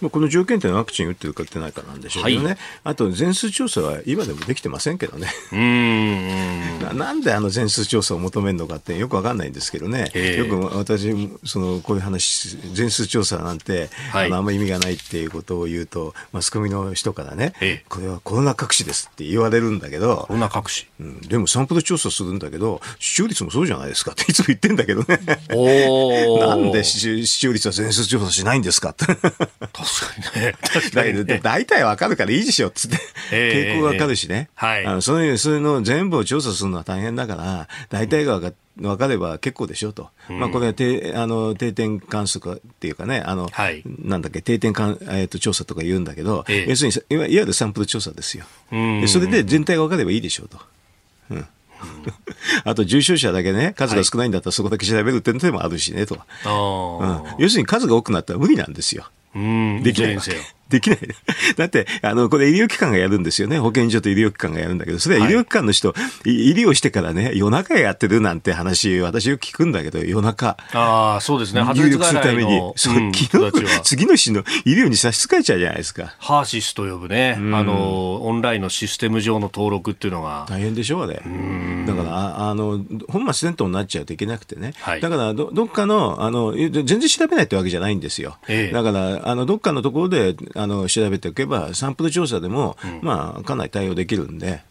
[0.06, 2.46] まあこの条件ってのはワクチン打ってるか打ってないかなんでしょうけどね。
[2.48, 5.28] はいあと、全数調査は今でもできてませんけどね。
[5.52, 6.80] うーん。
[6.80, 20.88] ななんであの全数調査を求めるのかってよくわかんないんですけどね、ええよく私そのこういう話全数調査なんて、はいあのあんまり意味がないっていうことを言うとマスコミの人からね、ええこれはコロナ隠しですって言われるんだけどコ、ロナ隠し。
[21.00, 25.20] うんでもサンプル調査するんだけど視聴率もそうじゃないですかっていつも言ってんだけどね。
[26.40, 29.06] なんで視視聴率は全数調査しないんですかって。
[30.00, 31.40] 確かにね。
[31.42, 32.98] 大体わかるからいいでしょっつって、
[33.32, 34.50] ええ傾向がわかるしね。
[34.56, 40.10] はいあのそういう、そういうのを全部を調査するのは大変だから、大体がわかわかれば結構でしょうと。
[40.30, 48.46] まあこれは定あの定点観測っていうかね、あの、はいなんだっけ、定点観、えー、と調査とか言うんだけど、ええ要するにいわゆるサンプル調査ですよ。
[48.72, 50.60] うんでそれで全体がわかればいいでしょうと。
[51.32, 51.48] うん
[52.64, 56.18] あと重症者だけね、数が少ないんだったらそこだけ調べるっていうのもあるしねと。
[56.44, 59.06] あーうん要するに数が多くなったら無理なんですよ。
[59.36, 59.84] うん。
[59.84, 60.56] できないわけいずれにせよ。
[60.70, 61.00] できない。
[61.58, 63.60] だって、あの、これ医療機関がやるんですよね。
[63.60, 65.94] 保健所と医療機関がやるんだけど、それは医療機関の人、
[66.26, 70.58] い医療してからね、夜中やってるなんて話、私よく聞くんだけど、夜中。
[70.74, 71.62] ああ、そうですね。
[71.62, 76.16] 発入熱力するためにううん昨日 次の日の医療に差し支えちゃうじゃないですか。
[76.18, 81.22] ハーシスと呼ぶね、あの、オンラインのシステム上の登録っていうのが、大変でしょ、あれ。
[81.86, 84.74] だから、ああの、本末転倒になっちゃうといけなくてね。
[84.80, 88.38] はいだからど、どっかの、あの、全然調べないってわけじゃないんですよ。
[88.48, 94.62] ええだから、あの、どっかのところで、あの、調べておけば、サンプル調査でも、まあ、かなり対応できるんで、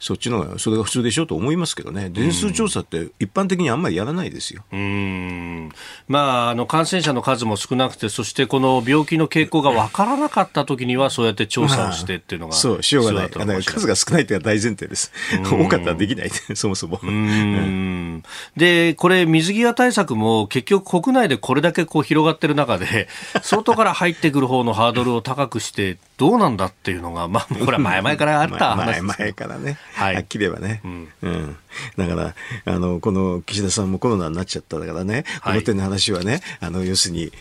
[0.00, 2.08] そっちのが、それが普通でしょうと思いますけどね。
[2.08, 4.64] 電数調査って一般的にあんまりやらないですよ。
[4.72, 5.72] うーん
[6.08, 13.46] まあ、あの感染者の数も少なくて、そしてこの病気の傾向が分からなかったときには、そうやって調査をしてっていうのが、そう、しようがない。
[13.46, 15.12] ない数が少ないっていうのは大前提です。
[15.44, 16.98] 多かったらできない、 そもそも。
[17.02, 18.22] うーん
[18.56, 23.08] で、これ、水際対策も結局国内でこれだけこう広がってる中で、
[23.42, 30.14] 外から入ってくる方のハードルを高くして、どうなんだっていうのが、まあ、これは前々からあった話です前々からね、はい。
[30.16, 31.56] はっきり言えばね、うん。
[31.96, 32.34] だから
[32.66, 37.32] あのこの岸田さんもコロナになっちゃったからね、この点の話はねあの要するに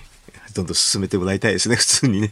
[0.54, 2.32] どんどん進めてもらいたいですね、普通にね。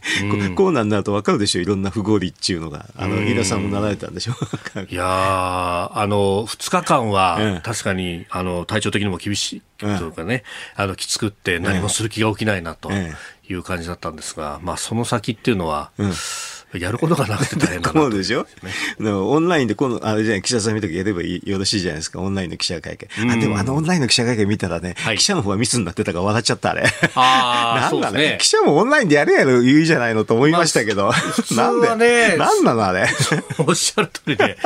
[0.49, 2.87] こコロナになると分かるでしょ、いろんな不合理っていうのが。
[2.95, 4.33] あの、飯田さんもなられたんでしょ。
[4.89, 7.11] いやーあの、2日間うん。
[7.11, 10.43] は、確かに、あの、体調的にも厳しいというかね、
[10.75, 12.89] あの、きつくって何もする気が起きないなと。
[12.91, 13.13] え
[13.49, 16.13] いう感じだったんですが、まあ、その先っていうのは、うん
[16.73, 18.45] やることがなくて大変だなそうでしょ、
[18.99, 23.31] ね、オンラインで今度、あれじゃない、記者さん見ときやればよろしいじゃないですか、オンラインの記者会見。
[23.31, 26.83] あ、でもあのオンラインの記者会見見たらね、はい、記者の方がミスになってたから笑っちゃった、あれ。
[27.15, 30.25] ああ、なんだね、ね、記者もオンラインでやれやる言うじゃないの？
[30.25, 31.13] と思いましたけど。
[31.55, 33.07] まあ、なんで、なんなのあれ。
[33.59, 34.57] おっしゃる通りで。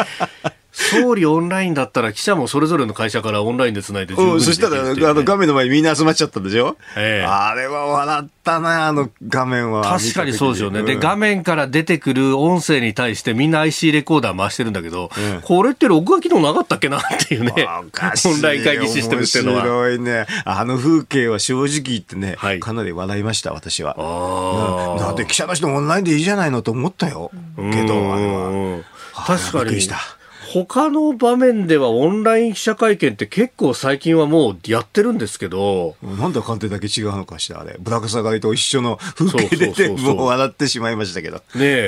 [0.72, 9.84] 総理オンラインだったら記者もそれぞれの会社からオンラインでつないで十分そしたら、あの画面の前にみんな集まっちゃったでしょ、ええ、あれは笑ったな、あの画面は。
[9.84, 17.54] 確かにそうですよね、うん、で、画面から出てくる音声に対してみんな IC レコーダー回してるんだけど、うん、これって録画機能なかったっけなっていうね。
[17.68, 19.64] オンライン会議システムっていうのは。
[19.64, 20.26] 面白いね。
[20.46, 23.96] あの風景は正直言ってね、はい、かなり笑いました、私は。
[23.98, 27.32] あだって記者の人オンラインでいいじゃないのと思ったよ。
[27.58, 28.84] けど、あれは。
[29.14, 29.82] 確かに。
[30.54, 35.96] 他の場面ではオンライン記者会見って結構最近はもうやってるんですけど。
[36.02, 37.78] なんだ鑑定だけ違うのかしら、あれ。
[37.80, 41.38] ぶら下がりと一緒の風景でもう笑ってしまいましたけど。
[41.38, 41.42] ね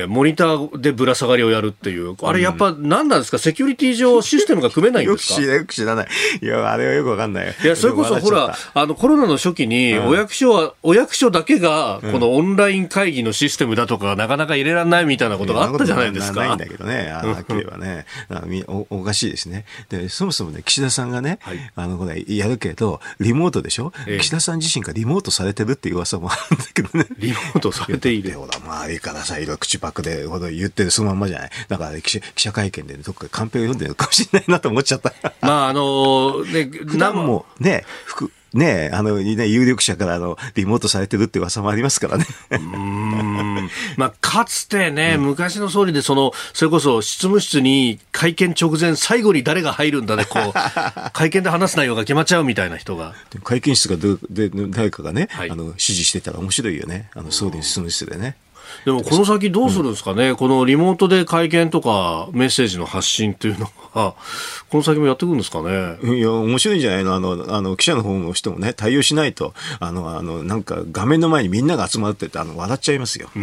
[0.04, 2.16] え、モニターでぶら下がりをやるっていう。
[2.22, 5.42] あれやっぱ何なんですか、セキュリティ上システムが組めないんですか？
[5.42, 6.08] よく知らない。
[6.40, 7.54] いや、あれはよくわかんない。
[7.62, 16.40] いや、それこそほら、あのコロナの初期にお役所は、うん、お役所だけがこのオンライン会議のシステムだとかなかなか入れられないみたいなことがあったじゃないですか。
[16.40, 18.06] ないんだけどね、はっきりはね。
[18.68, 19.64] おおかしいですね。
[19.88, 27.06] で、そもそもね、岸田さんがね、はい、あの、これ、やるけど、リモートでしょ、ええ、岸田さん自身がリモートされてるっていう噂もあるんだけどね。
[27.18, 28.32] リモートされている。
[28.32, 31.50] ほら、周りからさ、いろいろ口パクでほど言ってるそのまんまじゃない。
[31.68, 35.12] だから、ね、記者会見で、ね、どっかカンペを読んでるのかもしれないなと思っちゃった。
[35.40, 42.26] まあ、あのー、ね、普段もね、服、ねあの、ね、有力者からあの、リモートされてるって噂もありますからね。
[42.50, 43.43] うん。
[43.96, 50.52] まあ、かつてね、うん、昔の総理で、その、それこそ執務室に会見直前、最後に誰が入るんだね、こう、
[51.12, 53.14] 会見で話す内容が決まっちゃうみたいな人が。
[53.42, 53.96] 会見室が
[54.30, 57.10] で、誰かがね、はい、あの、指示してたら面白いよね。
[57.14, 58.36] あの、総理の執務室でね。
[58.84, 64.14] でもこの先どうするんですかね、うん、このリモートで会見とかメッセージの発信っていうのは、
[64.70, 65.98] この先もやっていくんですかね？
[66.02, 67.14] いや、面白いんじゃないの？
[67.14, 73.30] あの、あの、記者の方の人もね、対応しないと、あの、あの、なんか画面の前にみんなが集まってて、あの、笑っちゃいますよ。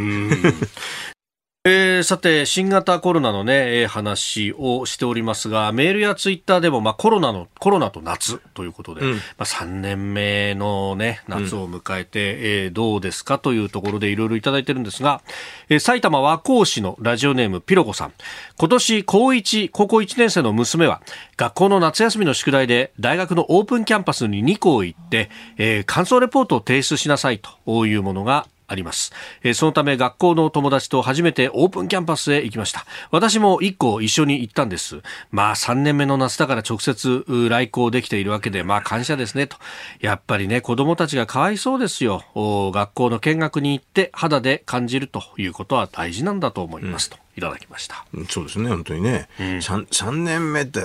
[1.63, 13.37] えー、さて、新型コロナのね、えー、話をしておりますが、メールやツイッターでも、まあ、コロナの、コロナと夏ということで、うん、まあ、3年目のね、夏を迎えて、うん、えー、どうですか？
[13.37, 15.21] というところでいろいろいただいてるんですが、
[15.69, 18.13] えー、埼玉和光市のラジオネームピロコさん。
[18.57, 21.03] 今年、高1、高校1年生の娘は、
[21.37, 29.11] 学校の夏休みの宿題で、大学のオープンキャンパスに2校行って、えー、感想レポートを提出しなさいというものがあります、
[29.43, 32.85] えー、そのため学校の友達と初めてオープンキャンパスへ行きました。
[33.11, 35.01] 私も1校一緒に行ったんです。
[35.29, 39.57] まあ3年目の夏だから直接来校できているわけでまあ感謝ですねと。
[39.99, 42.23] やっぱりね子供たちがかわいそうですよ。
[42.35, 47.21] 学校の見学に行って肌で感じるということは大事なんだと思いますと、うん。
[47.37, 48.05] いただきました。
[48.29, 49.27] そうですね、本当にね。
[49.39, 50.81] うん、3, 3年目って、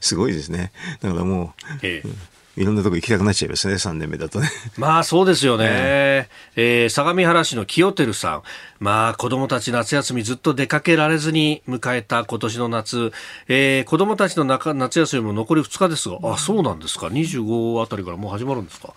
[0.00, 0.72] すごいですね。
[1.00, 2.08] だからもう、ええ、
[2.58, 4.50] いろんなとこ行きたくなっちゃいますね、3年目だとね。
[4.76, 5.66] まあそうですよね。
[5.68, 8.42] ええー、相模原市の清照さん。
[8.80, 13.12] まあ子供たち夏休みずっと出かけられずに迎えた今年の夏。
[13.46, 17.06] えー、子供たちの夏休みも残り2日ですが、あ、そうなんですか。
[17.06, 18.92] 25あたりからもう始まるんですか。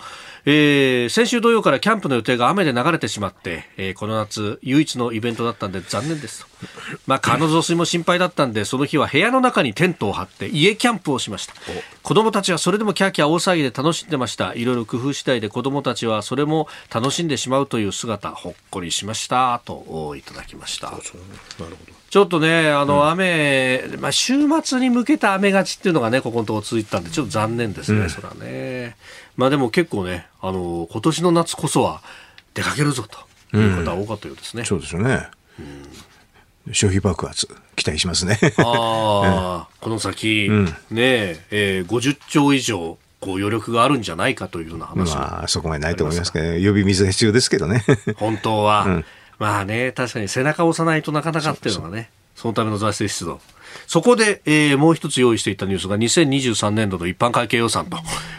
[0.45, 6.47] えー、先週土曜からキャンプの予定が雨で流れてしまって、えー、この夏唯一のイベントだったんで残念です
[7.05, 11.53] まあ川の増水も心配だったんでその日は部屋の中にテントを張って家キャンプをしました。
[12.03, 14.53] 子供たちはそれでもキャーキャー大騒ぎで楽しんでました。
[14.53, 20.91] いろいろ工夫次第で子供たちはそれも楽しんでしまうという姿ほっこりしましたといただきました。
[20.91, 21.03] なる
[21.59, 22.01] ほど。
[22.11, 28.97] ちょっとね、あの、雨、まあ、週末に向けた雨がちっていうのがね、ここのところ続いてたんで、ちょっと残念ですね、うん、それはね。
[29.41, 32.03] まあでも結構ね、あの、今年の夏こそは
[32.53, 33.07] 出かけるぞ
[33.51, 34.59] という方多かったようですね。
[34.59, 35.29] うん、そうですよね。
[36.67, 38.37] うん、消費爆発、期待しますね。
[38.57, 47.83] ああ、 この先、うん、ねえー、50兆以上、こう余力があるんじゃないかというような話まあ、そこまでないと思いますけど、呼び水が必要ですけどね。
[48.17, 48.85] 本当は。
[48.85, 49.05] うん
[49.39, 53.41] まあね、確かに背中を押さないとなかなかっていうのがね、そのための財政出動。
[53.91, 57.97] そこで、えー、もう一つ用意していたニュースが2023年度の一般会計予算と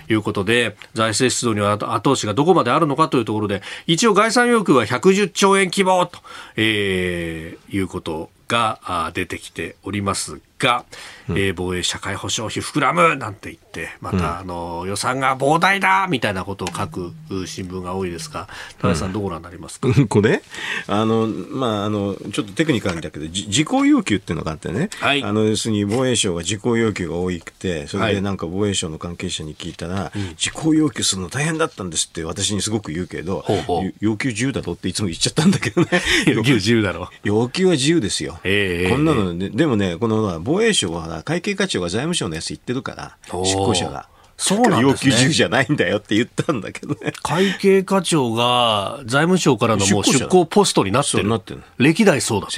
[0.09, 6.21] いうことで、財政出動には後押しがどこまであるのかというところで、一応概算要求は110兆円規模と、
[6.57, 10.87] えー、いうことが出てきておりますが、
[11.31, 17.13] えー、防衛社会保障費膨らむなんて言って、また、あの予算が膨大だみたいなことを書く
[17.47, 18.49] 新聞が多いですが、
[18.81, 20.43] 田中さん、どうご覧になりますか、これ？
[20.87, 33.95] あの、まあ、あのちょっとテクニカルだけど、事項要求っていうのがあってね、はい、あの要するに防衛省が事項要求が多くて、それでなんか防衛省の関係者に聞いたら、はい、事項要求するの大変だったんですって私にすごく言うけど、ほうほう。
[34.01, 35.89] 要求自由だろっていつも言っちゃったんだけどね。
[36.27, 37.09] 要求自由だろ。
[37.25, 38.41] 要求は自由ですよ。
[38.45, 44.09] えー、こんなの、ね、でもね、この防衛省は会計課長が財務省のやつ言ってるから、執行者が。
[44.37, 47.13] そうなん、ね、要求自由じゃないんだよって言ったんだけどね。
[47.23, 51.29] 会計課長が財務省からのもう出向ポストになってる。
[51.29, 51.63] なってる。
[51.79, 52.53] 歴代そうだと。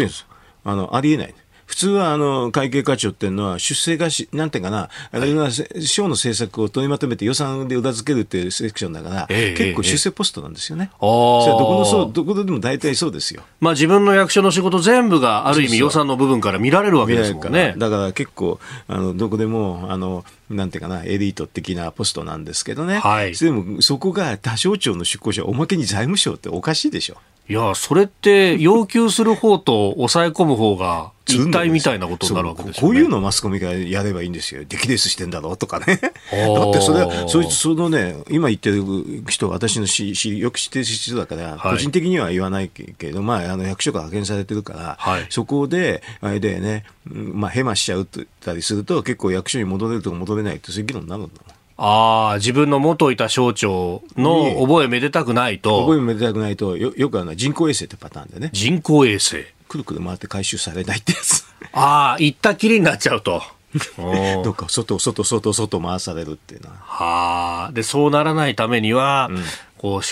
[0.65, 1.35] あの、ありえない。
[1.67, 10.91] 普通はあの会計課長っていうのは出世がし、なんていうかな、いろんな省の政策を取りまとめて予算で裏付けるっていうセクションだから、え結構出世ポストなんですよね。
[10.93, 13.43] えそれどこのそうどこでも大体そうですよ。
[13.61, 17.75] まあ自分の役所の仕事全部がある意味予算の部分から見られるわけですもんね。
[17.77, 22.99] だから結構あのどこでもあのなんていうかな、エリート的なポストなんですけどね。
[22.99, 23.35] はい。
[23.35, 27.17] でもそこが他省庁の出向者おまけに財務省っておかしいでしょ。
[27.49, 34.65] いや、それって要求する方と抑え込む方が一体みたいなことになるわけですよ、ね、こういうのマスコミがやればいいんですよ。
[34.69, 35.87] 出来レースしてんだろうとかね。
[35.97, 38.85] だってそれは、そいつ、そのね、今言ってる
[39.29, 51.55] 人、私のししよく知ってる人だから、はい、個人的には言わないけど、まあ、あの役所が派遣されてるから、はい、そこで、あれでね、まあ、ヘマしちゃうたりすると、結構役所に戻れるとか戻れないって、そういう議論になるんだもん。
[51.77, 55.81] ああ、自分の元いた省庁の覚えめでたくないと。
[55.81, 58.51] 覚えめでたくないと、よよくあの人工衛星ってパターンでね。
[58.53, 59.45] 人工衛星。
[59.75, 61.45] くるくる回って回収されないってやつ。
[61.73, 63.43] ああ、行ったきりになっちゃうと。
[64.45, 66.77] どっか外、外、外、外回されるっていうのは。
[66.79, 67.73] はあ。
[67.73, 69.45] で、そうならないためには、うん、
[69.77, 70.03] こう、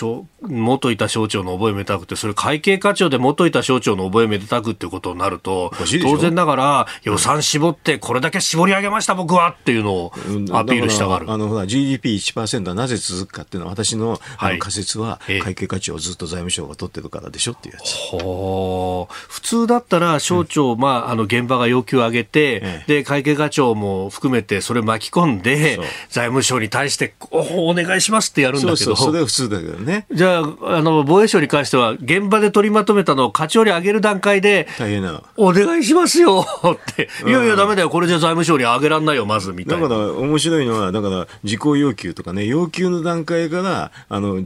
[0.47, 5.71] 元いた省庁の覚えめでたくて、それ会計課長で元いた省庁の覚えめでたくっていうことになると、
[6.01, 10.11] 当然ながら予算絞ってこれだけ絞り上げました僕はっていうのを
[10.51, 11.31] アピールしたがる。
[11.31, 17.95] あの、ほら、GDP1% はなぜ続くかっていうのは私の,、はい、仮説は会計課長をずっと財務省が取ってるからでしょっていうやつ。
[18.11, 25.79] ほ普通だったら省庁、うん、まあ、あの、現場が要求を上げて、ええ、で、会計課長も含めてそれ巻き込んで、
[26.09, 28.75] 財務省に対しておお願いしますってやるんだけど。
[28.75, 30.05] そうそう、それは普通だけどね。
[30.11, 35.21] じゃあ、あの、防衛省に関しては、現場で取りまとめたのを課長に上げる段階で、大変な。
[35.37, 39.87] お願いしますよって、いやいや、だめだよ、これじゃ財務省に上げらんないよ、まず、みたいな。
[39.87, 44.43] だから、面白いのは、だから、事項要求とかね、要求の段階から、あの、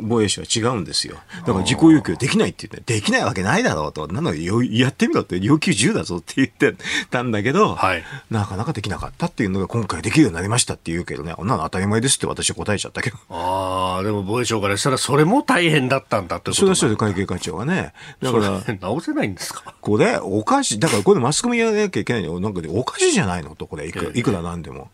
[0.00, 1.16] 防衛省は違うんですよ。
[1.46, 6.74] だから、事項要求できないって言って、できないわけないだろうと、なので、やってみろって、要求10だぞって言って
[7.10, 13.16] たんだけど、はい、なかなかできなかったっていうのが、今回できるようになりましたって言うけどね、あんなの当たり前ですって私は答えちゃったけど。
[13.30, 17.92] ああ、でも防衛省からしたら、それも大変だったんだってことそれは会計課長はね。
[18.20, 19.74] だから、直せないんですか？
[19.80, 20.78] これ、おかしい。
[20.80, 22.38] だからこれマスコミやらなきゃいけないの。
[22.40, 23.54] なんかおかしいじゃないの？
[23.56, 24.90] と、これ、いくら、いくらなんでも。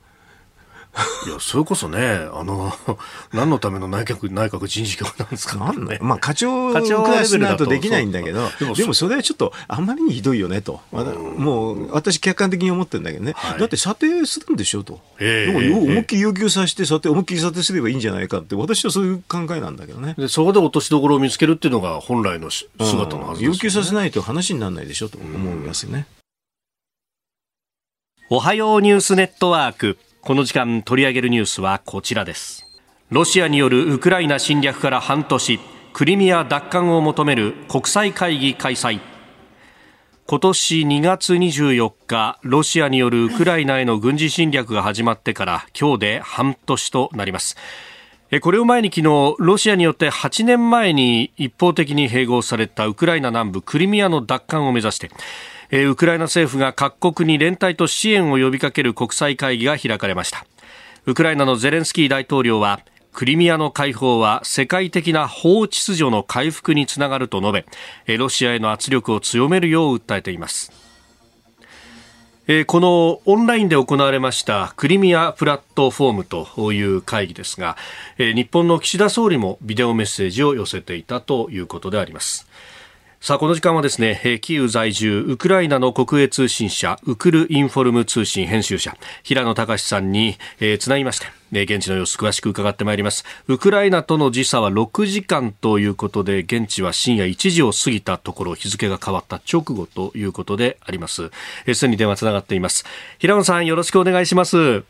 [1.27, 2.73] いや、それこそね、あの、
[3.33, 6.75] 何のための内閣、内閣人事局なんですか、ね、まあ、課長ク
[7.11, 10.81] ラスになるとできないんだけど、でもそれはちょっとあまりにひどいよねと。
[10.93, 13.33] もう、私客観的に思ってるんだけどね。
[13.37, 15.01] はい、だって査定するんでしょと。
[15.19, 20.15] えー、思いっきり要求させて、査定、思いっきり査定すればいいんじゃないかって、私はそういう考えなんだけどね。
[20.17, 26.07] で、そこで落としどころを見つけるっていうのが本来の姿のはずです、ね、要求させないと話にならないでしょと思いますよね。
[28.29, 29.99] おはようニュースネットワーク。
[30.27, 32.67] この時間取り上げるニュースはこちらです。
[33.11, 35.61] ロシアによるウクライナ侵略から半年
[35.93, 38.99] クリミア奪還を求める国際会議開催。
[40.27, 47.57] 今年2月24日ロシアによるウクライナへの軍事侵略が始まってから今日で半年となります。
[48.41, 55.09] これを前に昨日ロシアによって8年前に一方的に併合されたウクライナ南部クリミアの奪還を目指して
[55.73, 60.47] ウクライナ政府が各国に連帯と支援を呼びかける国際会議が開かれました。
[61.07, 62.81] ウクライナのゼレンスキー大統領は
[63.13, 67.65] クリミアの解放は世界的な法秩序の回復につながると述
[68.07, 70.71] べロシアへの圧力を強めるよう訴えています。
[72.67, 77.77] このオンラインで行われましたクリミアプラットフォームという会議ですが
[78.19, 82.47] 日本の岸田総理もビデオメッセージを寄せていたということであります。
[83.27, 91.19] さあこの時間はですねキーウ在住ウクライナの国営通信社ウクルインフォルム通信編集者平野隆さんに、えー、つなぎまし
[91.51, 93.25] て現地の様子詳しく伺ってまいります。
[93.49, 101.33] ウクライナとの時差は6時間ということで現地は深夜1時を過ぎたところ日付が変わった直後ということであります。
[101.75, 102.85] すでに電話つながっています。
[103.19, 104.57] 平野さんよろしくお願いします。
[104.57, 104.85] よ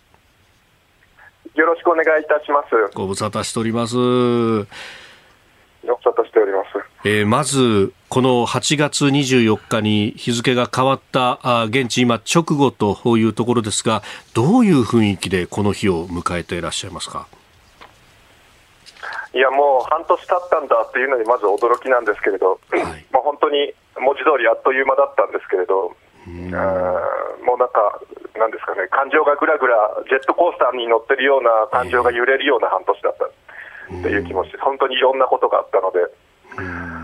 [1.55, 2.95] ろしくお願いいたします。
[2.95, 3.97] ご無沙汰しております。
[3.97, 4.67] ご無
[6.03, 6.87] 沙汰しております。
[7.09, 14.03] えー、まずこの8月24日に日付が変わった現地今直後というところですが
[14.33, 17.27] どういう雰囲気でこの日を迎えていらっしゃいますか？
[19.35, 25.95] いやもう半年経ったんだっていうのにまず驚きなんですけれど、はい、 まあ本当に文字通りあっという間だったんですけれど、
[26.27, 28.01] うもうなんか、
[28.37, 29.77] なんですかね、感情がぐらぐら、
[30.09, 36.96] ジェットコースターに乗ってるような感情が揺れるような半年だったっていう気持ちで、本当にいろんなことがあったので。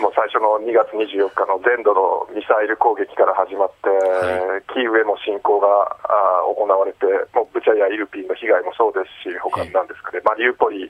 [0.00, 5.68] もう最初の2月24日の全土のミサイル攻撃から始まって、はい、キーウへの侵攻が
[6.08, 7.04] あ行われて、
[7.36, 10.88] もうブチャやイルピンの被害もそうですし、他なんですかね、マリウポリ、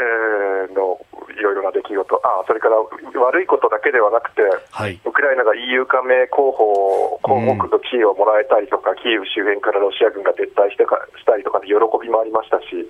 [0.00, 0.96] えー、の
[1.28, 2.20] いろいろな出来事。
[2.24, 2.80] あ、それから
[3.20, 4.40] 悪いことだけではなくて、
[4.72, 12.88] はい、ウクライナが EU 加盟候補項目の地位をもらえたりとか、うん、キーウ周辺からロシア軍が撤退してかしたりとかで喜びもありましたし、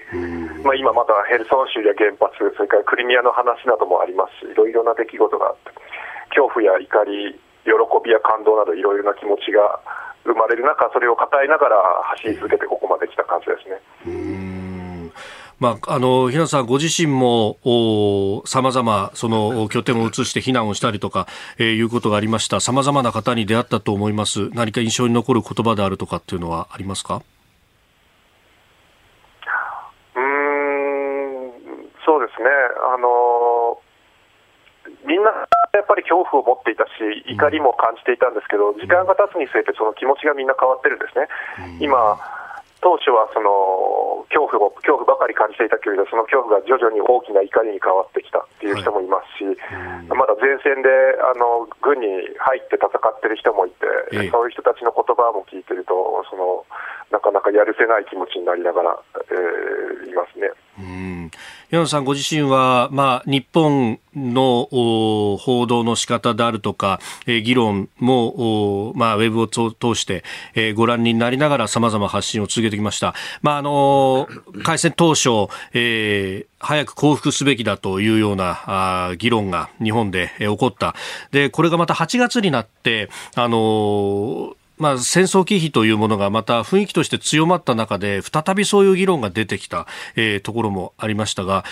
[0.63, 5.75] まあ、今まだヘルソン州や原発、それからクリミアの話などもありますし、いろいろな出来事があって、
[6.31, 7.35] 恐怖や怒り、
[7.67, 7.75] 喜
[8.07, 9.83] びや感動などいろいろな気持ちが
[10.25, 11.77] 生まれる中、それを抱えながら
[12.17, 14.30] 走り続けてここまで来た感じですね。
[15.61, 17.59] まあ、あの、平野さんご自身も、
[18.47, 21.27] さまざま、その、拠点を移して避難をしたりとか、
[21.59, 22.61] えー、いうことがありました。
[22.61, 24.49] さまざまな方に出会ったと思います。
[24.55, 27.23] 何か印象に残る言葉であるとかっていうのはありますか？
[30.17, 30.23] うん、
[32.07, 32.49] そうですね。
[32.95, 33.79] あの
[35.07, 36.91] みんなやっぱり恐怖を持っていたし、
[37.29, 41.29] 怒りも感じていたんですけど、時間が経つにつれて、その気持ちがみんな変わってるんですね。
[41.81, 42.19] 今
[42.81, 50.89] 当初はその恐怖を恐怖ばかり感じていたけれど、その恐怖が徐々に大きな怒りに変わってきたっていう人もいますし、はい、まだ前線で
[51.21, 52.09] あの軍に
[52.41, 53.85] 入って戦ってる人もいて、
[54.17, 55.93] ええ、そういう人たちの言葉も聞いてると、
[56.31, 56.65] その
[57.13, 60.49] なかなかやるせない気持ちになりながら、えー、いますね。
[60.79, 61.31] うん
[61.71, 73.15] 山野さんご自身は、まあ、日本の報道の仕方であるとか、えー、議論も、まあ、ウェブを通して、えー、ご覧になりながら様々発信を続けてきました。
[73.41, 80.97] まあ、あのー、開戦当初、えー、早く降伏すべきだというようなあ議論が日本で、起こった。
[81.31, 91.65] で、これがまた8月になって、あのーまあ、戦争忌避というものがまた雰囲気として強まった中で再びそういう議論が出てきた、えー、ところもありましたが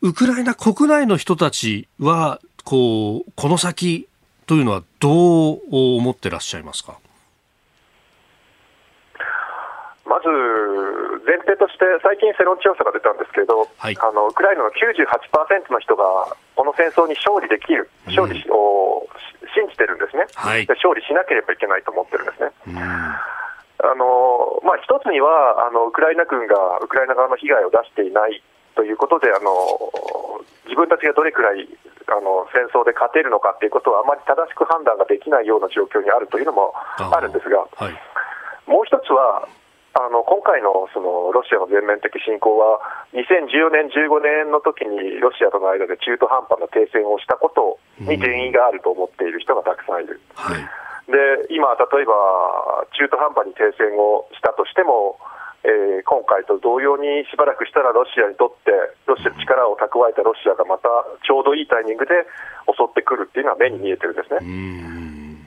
[0.00, 4.08] ウクライナ国内の人たちはこうこの先
[4.46, 6.98] というのはどう思ってらっしゃいますか？
[10.04, 10.28] まず
[11.24, 16.04] 前提として、最近世論調査が出たんですけど、はい、あのウクライナの98%の人が
[16.54, 18.83] この戦争に勝利できる、勝利を
[19.54, 22.50] 信じてるんですね、はい、勝利しなければいけないと思ってるんですね。
[23.84, 28.42] あのまあ、一つにはあのウクライナ軍がウクライナ側の被害を出していない
[28.74, 29.52] ということで、あの
[30.64, 31.68] 自分たちがどれくらい
[32.08, 37.92] あの戦争で勝てるのかということは、あまり正しく判断ができないような状況にあるというのもあるんですが、はい、
[38.66, 39.48] もう一つは、
[39.94, 42.82] あの今回のそのロシアの全面的侵攻は、
[43.14, 50.18] 2014年、15年の時にロシアとの間で中途半端な停戦をしたことに原因があると思っている人がたくさんいる。
[50.34, 50.58] はい、
[51.06, 55.14] で今、例えば中途半端に停戦をしたとしても、
[55.62, 58.74] えー、今回と同様にしばらくしたらロシアにとって
[59.06, 60.90] ロシア力を蓄えたロシアがまた
[61.22, 62.12] ちょうどいいタイミングで
[62.66, 64.42] 襲ってくるっていうのは目に見えてるんですね。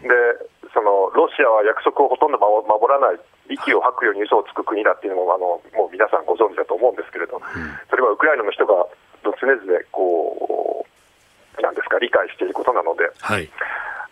[0.08, 3.18] でそのロシアは約束をほとんど守らない
[3.50, 7.42] 息を吐くように嘘をつく国だっていうのもあのもう皆さんご存知だと思うんですけれど、
[7.90, 8.86] それはウクライナの人が
[9.26, 9.58] 常々
[9.90, 13.50] こうなんですか理解していることなので、はい、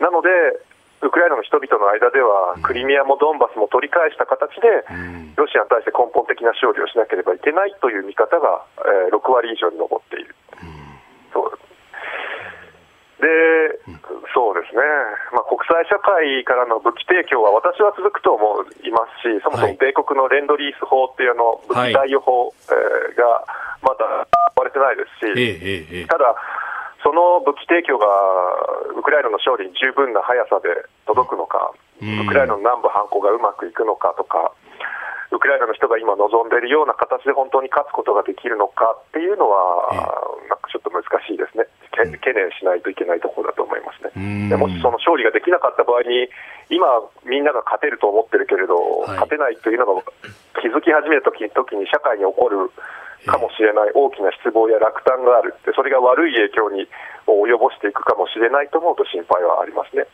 [0.01, 0.29] なので
[1.05, 4.89] ウクライナの人々の間では、クリミアもドンバスも取り返した形で、
[5.37, 8.65] ロシアに対して根本的な勝利をしなければいけないという見方が、
[9.05, 10.33] えー、6割以上に上っている。
[11.29, 11.59] そう
[13.19, 13.79] で、
[14.35, 14.81] そうですね、
[15.31, 18.43] まあ、国際社会からの武器提供は私は続くと思
[18.83, 23.47] いますし、そもそも米国のレンドリース法っていうあの武器貸与法、えー、が
[23.79, 24.27] まだ
[24.59, 26.35] 割れてないですし、ただ、
[27.03, 28.07] その武器提供が
[28.97, 30.67] ウクライナの勝利に十分な速さで
[31.05, 34.51] 届くのか、ウクライナの南部反攻がうまくいくのかとか、
[35.35, 39.91] ウクライナの人が今望んでいるような形で本当に勝つことができるのかっていうのは、
[40.47, 41.67] なんかちょっと難しいですね。
[41.91, 44.49] 懸念しないといけないところだと思いますね。
[44.49, 46.27] でもしその勝利ができなかった場合に、
[46.71, 46.87] 今、
[47.23, 50.03] みんなが勝てると思ってるけれど、はい、勝てないというのが
[50.59, 52.71] 気づき始めた時に社会に起こる
[53.25, 55.55] かもしれない大きな失望や落胆がある。
[55.65, 56.87] でそれが悪い影響に
[57.27, 60.05] 及ぼしていくかもしれないと思うと心配はありますね。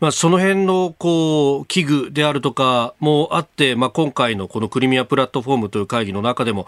[0.00, 6.66] まあ、その辺のこう危惧であるとかもあって、まあ、今回のこのクリミアプラットフォームという会議の中でも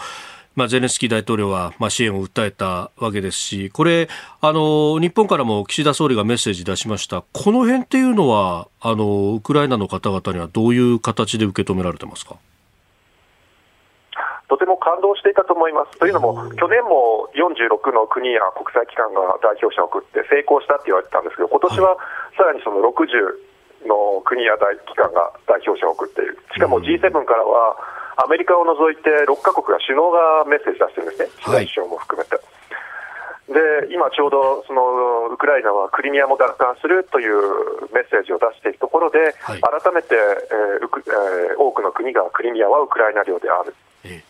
[0.56, 4.08] まあ、ゼレンスキー大統領は、まあ、支援を訴えたわけですし、これ、
[4.40, 7.22] あの、日本からも岸田総理がメッセージ出しました。
[7.32, 12.38] この辺っていうのは、あの、ウクライナの方々にはどういう形で受け止められてますか？
[14.49, 15.99] とても感動していたと思います。
[16.01, 21.96] というのも、去年も46の国や国際機関が代表者を送って成功したって言われてたんですけど、今年は
[22.36, 26.40] さらにその60の国や機関が代表者を送っている。
[26.57, 27.76] しかも G7 からは、
[28.18, 32.40] アメリカを除いて6カ国が首脳がメッセージ出してるんですね、岸田首相も含めて。
[33.49, 43.74] で今ちょうどそのウクライナはクリミアも奪還するというメッセージを出しているところで、はい、改めて、えーえー、多くの国がクリミアはウクライナ領である。
[44.03, 44.22] で、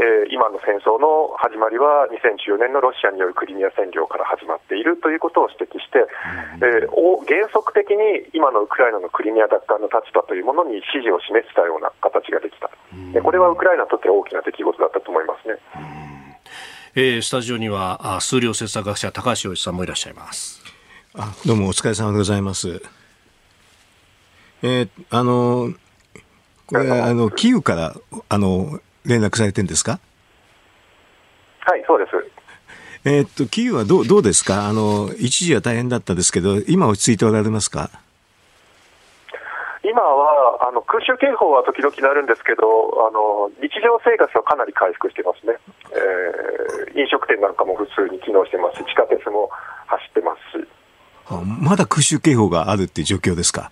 [0.00, 6.08] えー、今の戦争の始まりは2014年のロシアによるクリミア占領から始まっているということを指摘して、
[6.64, 6.88] えー、
[7.28, 12.70] 原則的に今のウクライナのクリミア奪還の立場というものに支持を示したような形ができた、
[13.12, 15.58] でこれはウクライナにとって大きな出来事だったと思いますね。
[16.96, 20.62] えー、スタジオには数量政策学者高橋洋一さんもいらっしゃいます。
[21.14, 22.82] あどうもお疲れ様でございます。
[24.62, 25.74] えー、あの
[26.66, 27.94] これあのキーウから
[28.28, 30.00] あの連絡されてるんですか？
[31.60, 32.10] はい、そうです。
[33.06, 34.66] えー、っと、キーウはどうどうですか？
[34.66, 37.90] あの、一時は大変だったですけど、今落ち着いておられますか？
[39.86, 42.64] 今はあの空襲警報は時々なるんですけど
[43.06, 45.58] あの、日常生活はかなり回復してますね、
[45.92, 49.50] えー、飲食店なんかも普通に機能してますし、地下鉄も
[49.86, 50.66] 走ってますし。
[51.60, 53.70] まだ空襲警報があるっていう状況ですか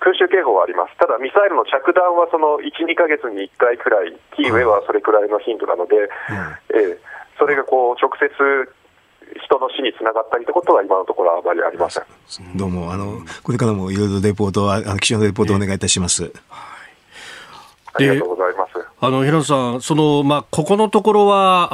[0.00, 6.06] 空襲警報はあります、ただミサイルの着弾はその1、2か月に1回くらい、キーウへはそれくらいの頻度なので、うん、
[6.74, 6.98] えー、
[7.38, 8.28] それがこう直接、
[9.42, 12.04] 人の死につながったりということは今のところはあまりありません。
[12.54, 16.32] どうもあの、これからもいろいろレポート、あの気象のレポートをお願いいたします。
[17.96, 18.72] ありがとうございます。
[18.98, 21.68] あの平野さん、そのまあ、ここのところは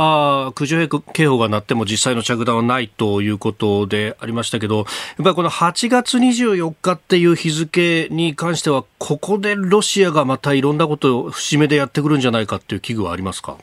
[0.47, 4.87] あ空襲警報が鳴っても実際の着弾はないということでありましたけど、やっ
[5.23, 13.57] ぱりこの8月24日っていう日付に関しては、ここでロシアがまたいろんなことを節目でやってくるんじゃないかっていう危惧はありますか？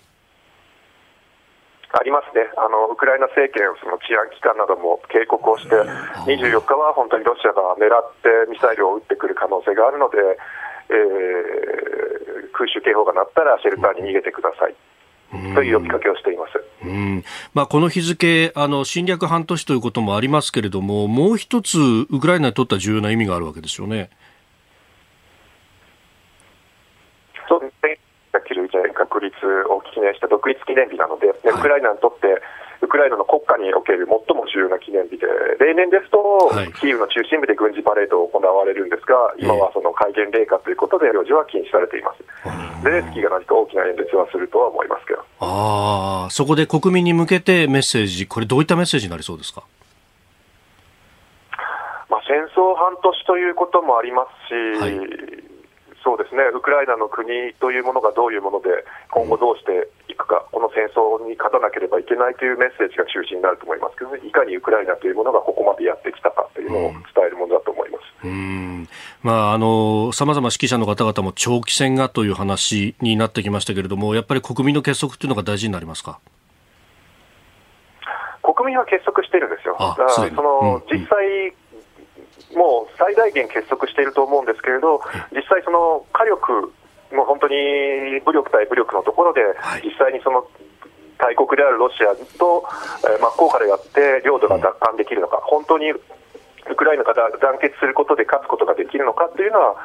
[1.91, 10.17] ありますね、あのウクライナ政権、その治安機関なども警告をして、24日は本当にロシアが狙ってミサイルを撃ってくる可能性があるので、
[10.89, 14.75] えー、空襲警報が鳴ったらシェルターに逃げてください。
[15.53, 17.23] という呼びかけをしています、うん。
[17.53, 24.09] まあ、この日付あの、侵略半年ということもありますけれども、もう一つ、ウクライナにとっては重要な意味があるわけですよね。
[27.47, 27.99] そうですね、
[28.33, 29.35] 91年確立
[29.69, 32.41] を記念した独立記念日なので、ウクライナにとって
[32.81, 35.27] ウクライナの国家における最も重要な記念日で、
[35.59, 36.49] 例年ですと、
[36.79, 42.23] キーウの中心部で軍事パレードを行われるんですが、今はその戒厳令下ということで、領事は禁止されています。
[42.83, 45.19] ゼレンスキーが何か大きな演説はするとは思いますけど。
[45.41, 49.63] ああ、そこで国民に向けてメッセージ、これ、どういったメッセージになりそうですか？
[52.09, 55.48] まあ、戦争半年ということもありますし、はい
[56.03, 58.69] そうですね、ウクライナの国というものがどういうもので、
[59.11, 68.01] 今後どうしていくか、この戦争に勝たなければいけないというメッセージが中心になると思いますけど、ね、いかにウクライナというものがここまでやってきたかというのを伝えるものだと思います。
[68.23, 68.87] うん、
[69.23, 76.19] まあ、あの、さまざま指揮者の方々も長期戦がという話になってきましたけれども、やっぱり国民の結束というのが大事になりますか？
[78.41, 79.77] 国民は結束しているんですよ。
[79.77, 81.53] その、実際、
[82.59, 84.99] もう最大限結束していると思うんですけれど、
[85.31, 86.75] 実際、その火力、
[87.15, 89.39] もう本当に武力対武力のところで、
[89.79, 90.43] 実際にその
[91.15, 92.67] 大国であるロシアと、
[93.07, 99.75] えー、真っ向からやって領土が奪還できるのか、本当にウクライナが団結することで勝つことができるのかというのは、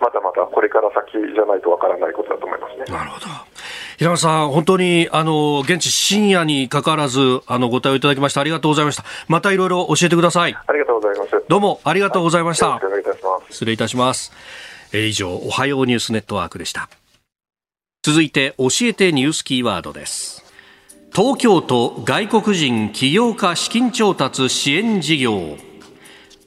[0.00, 2.84] まだまだこれから先じゃないとわからないことだと思いますね。
[2.90, 3.55] なるほど
[3.98, 9.04] 平野さん、本当にあの現地深夜にかかわらずあのご対応いただきましてありがとうございました。
[9.26, 10.54] またいろいろ教えてください。
[10.54, 11.30] ありがとうございます。
[11.48, 12.68] どうもありがとうございました。
[12.68, 13.54] はい、し。
[13.54, 14.32] 失礼いたします。
[14.92, 16.90] えー、以上、おはようニュースネットワークでした。
[18.02, 20.44] 続いて教えてニュースキーワードです。
[21.14, 25.56] 東京都外国人起業家資金調達支援事業。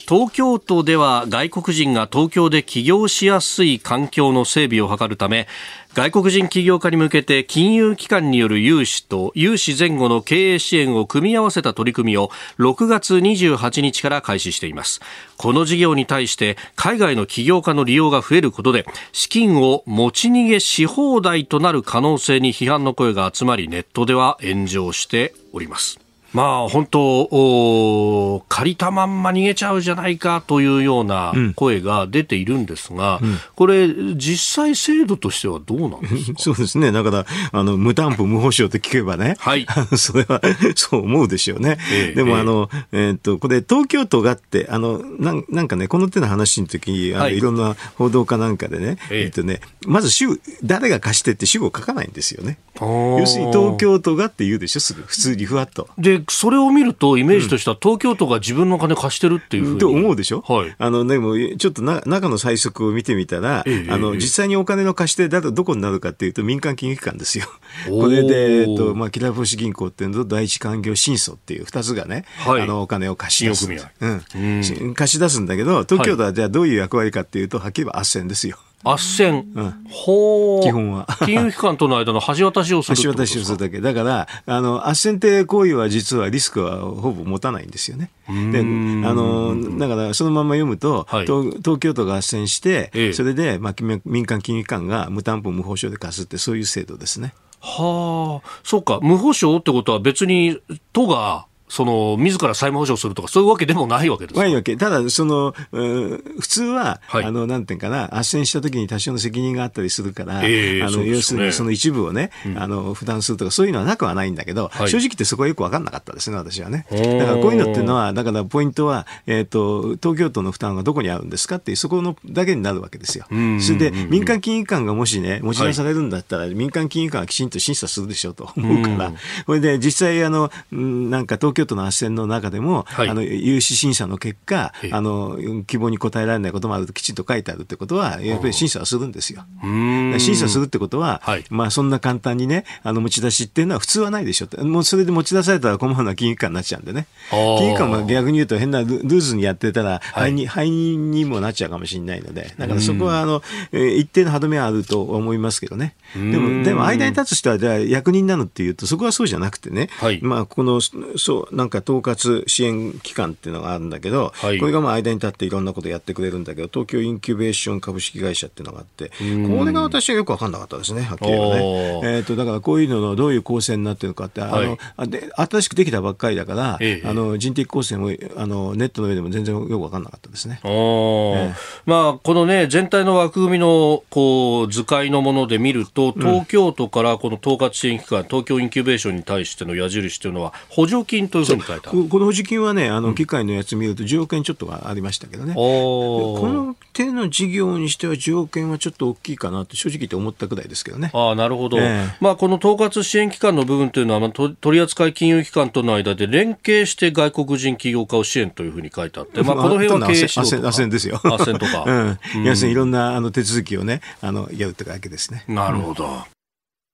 [0.07, 5.47] 東京都では外国人が東京で起業しやすい環境の整備を図るため
[5.95, 12.29] 外国人起業家に向けて金融機関による融資と融資前後の経営支援を組み合わせた取り組みを
[12.59, 15.01] 6月28日から開始しています。
[15.37, 26.08] この事業に対して海外の起業家の利用が増えることで資金を持ち逃げし放題となる可能性に批判の声が集まりネットでは炎上しております。
[26.33, 36.39] まあ本当借りたまんま逃げちゃうじゃないかというような声が出ているんですが、うん、これ実際制度としてはどうなんですか？
[36.39, 36.91] そうですね。
[36.91, 39.65] だからあの無担保無保証って聞けばね、はい、
[39.97, 40.41] それは
[40.75, 41.77] そう思うでしょうね。
[41.91, 52.57] えでもあのえー、っとこれ東京都がってあのなんなんかねこの手の話の時あの、はい、いろんな報道かなんかでね、えー、っとねまず主誰が貸してって主語書かないんですよね。
[52.79, 55.01] 要するに東京都がって言うでしょすぐ。
[55.01, 55.89] 普通にふわっと。
[55.97, 59.79] でそれを見るとイメージとしては東京都が自分の金貸してるっていうふうに。
[59.79, 67.45] と思うでしょ、はい、あのでもちょっとな中の最速を見てみたら、えあの実際にお金の貸し手だとどこになるかっていうと民間金融機関ですよ。
[67.89, 73.69] これで、えっとまあ、キラーボシ銀行っていうのと第一勧業新措っていう2つがね、はい、あのお金を貸し出す。
[73.69, 78.57] うん、貸し出すんだけど東京都はじゃあどういう役割かっていうとはっきり言えば斡旋ですよ。
[78.83, 81.05] 斡旋、うん、ほ基本は。
[81.25, 83.81] 金融機関との間の 橋渡しをする橋渡しをするだけ。
[83.81, 88.09] だからあの斡旋って行為は実はリスクはほぼ持たないんですよね。
[88.27, 93.75] であのだからそのまま読むと、はい、東東京都が斡旋して、ええ、それで、まあ、
[94.05, 97.33] 民間金融機関が無担保無保証で貸すってそういう制度ですね。
[97.59, 98.49] はあ。
[98.63, 98.99] そうか。
[99.01, 100.59] 無保証ってことは別に
[100.93, 104.75] 都がその自ら債務保証するとか、そういうわけでもないわけですないわけ。
[104.75, 116.87] ただ、その、普通は、はい、あの、なんていうかな、斡旋した時に多少の責任があったりするから、えー、あの、ね、要するにその一部をね、うん、あの、負担するとか、そういうのはなくはないんだけど、はい、正直言ってそこはよく分かんなかったですね、私はね。
[116.89, 123.25] だからこういうのっていうのは、だからポイントは、えっ、ー、と、東京都の負担はどこにあるんですかっていう、そこのだけになるわけですよ。
[123.29, 123.33] そ
[123.73, 129.13] れで、民間金融機関がもしね、持ち出されるんだったら、はい、民間金融機関はきちんと審査するでしょうと思うから、
[129.45, 135.37] これで実際、あの、なんか東京都の斡旋の中中でも、はい、あの有志審査の結果、あの
[135.67, 139.43] 希望に応えられないこともあるときちんと書いてあるってことは、やっぱり審査はするんですよ。
[139.61, 147.07] 審査するってことは、はい、まあそんな簡単にね、あの持ち出しっていうのは普通はないでしょうもうそれで持ち出されたら困るのは金融機関になっちゃうんでね。
[147.29, 153.41] 金融機関も逆に言うと変なルーズにやってたら、はい、に敗因にもなっちゃうかもしれないので、だからそこはあの、
[153.71, 155.95] 一定の歯止めはあると思いますけどね。
[156.15, 171.61] でも、でも間に立つ人はじゃあ役人なのっていうと、そこはそうじゃなくてね、はい、まあこの、そう、なんか統括支援機関っていうのがあるんだけど、はい、これがまあ間に立っていろんなことやってくれるんだけど、東京インキュベーション株式会社っていうのがあって、これが私はよく分かんなかったですね、はっきり言えばね。
[172.03, 180.59] えーと、だからこういうののどういう構成になってるのかって、あの、はい、で新しくできたばっかりだから、ええ、あの人的構成もあのネットの上でも全然よく分かんなかったですね。
[180.63, 181.53] えー、
[181.85, 201.11] まあ、このね、全体の枠組みのこう図解のもので見ると、東京都からこの統括支援機関、東京インキュベーションに対しての矢印というのは、補助金というふうこの補助金はね、あの議会のやつ見ると10億円ちょっとがありましたけどね、この手の事業にしては10億円はちょっと大きいかなと正直言って思ったくらいですけどね。
[201.13, 210.89] あなるほど、えー、まあ、この統括支援機関の部分というのは、まあ、取扱金融機関との間で連携して外国人起業家を支援というふうに書いてあって、まあ、この辺は経営指導とか。
[210.89, 211.17] ですよ。
[211.23, 211.83] 斡旋とか。
[212.35, 212.43] うん。
[212.43, 215.43] 要するにいろんなあの手続きをね、あの、やるってわけですね。
[215.47, 216.05] なるほど。
[216.05, 216.19] うん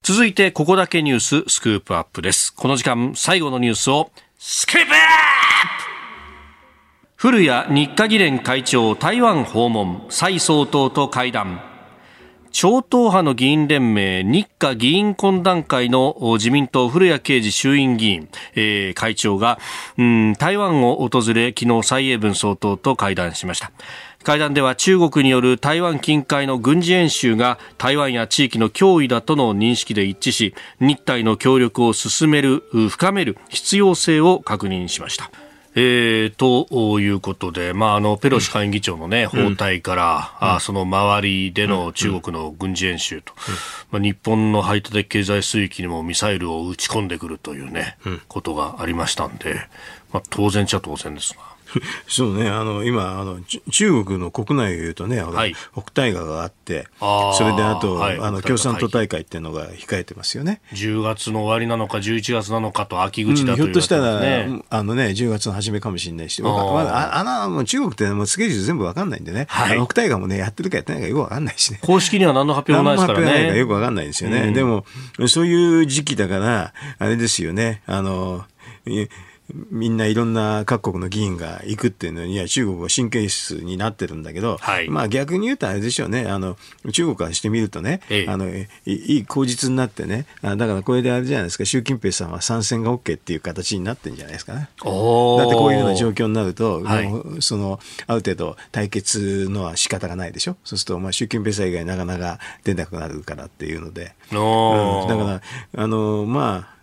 [0.08, 2.54] 続いて、ここだけニューススクープアップです。
[2.54, 4.12] この時間、最後のニュースを、
[4.48, 5.00] スキップアッ
[7.18, 11.64] プ古谷日華議連会長台湾訪問、蔡総統と会談。
[12.52, 19.58] 超党派の議員連盟日華議員懇談会の自民党古谷刑事衆院議員、えー、会長が、
[19.98, 23.72] うん、台湾を訪れ昨日蔡英文総統と会談しました。
[24.26, 35.30] 会談では中国による台湾近海の軍事演習が台湾や地域の脅威だとの認識で一致し日台の協力を進める深める必要性を確認しました。
[35.76, 43.34] えー、ということで、まあ、あのペロシ下院議長の、ね、訪台から、うん、あその周りでの中国の軍事演習と、
[43.92, 47.98] まあ、日本の排他的経済水域にもミサイルを撃ち込んでくるというね、
[48.28, 49.56] ことがありましたんで、
[50.12, 51.55] まあ、当然っちゃ当然ですが。
[52.08, 53.40] そうね、あの、今、あの、
[53.72, 60.62] 中国の国内を言うとね、はい、北大河があって、それであと、はい、あの、共産党大会っていうのが控えてますよね。
[60.74, 63.52] 10月の終わりなのか、11月なのかと秋口だと、ね。
[63.52, 64.22] うん、ひょっとしたら、
[64.70, 66.50] あのね、10月の初めかもしれないし、ま
[66.84, 71.80] だ、あの、もう中国ってもうスケジュール全部わかんないんでね、はい、北大河もね、やってるかやってないかよくわかんないしね。
[71.82, 73.26] 公式には何の発表もないですからね。
[73.26, 74.40] 何の発表ないかよくわかんないですよね。
[74.40, 74.86] うん、でも、
[75.28, 78.46] そういう時期だから、あれですよね、あの、
[79.54, 86.58] みんないろんな各国の議員が行くっていうのには中国は神経質になってるんだけど、はい、まあ逆に言うとあれでしょうね、あの
[86.92, 94.60] 中国からしてみるとね、ええ、あのいい口実になってね、だからこれであれじゃないですか、習近平さんは参戦が OK っていう形になってるんじゃないですかね。
[94.60, 100.58] だってこういうような状況になると、はい、そのある程度対決のは仕方がないでしょ。
[100.64, 105.42] そうすると、まあ、習近平さん以外なかなか出なくなるからっていうので、うん、だか
[105.74, 106.75] ら、あのまあ、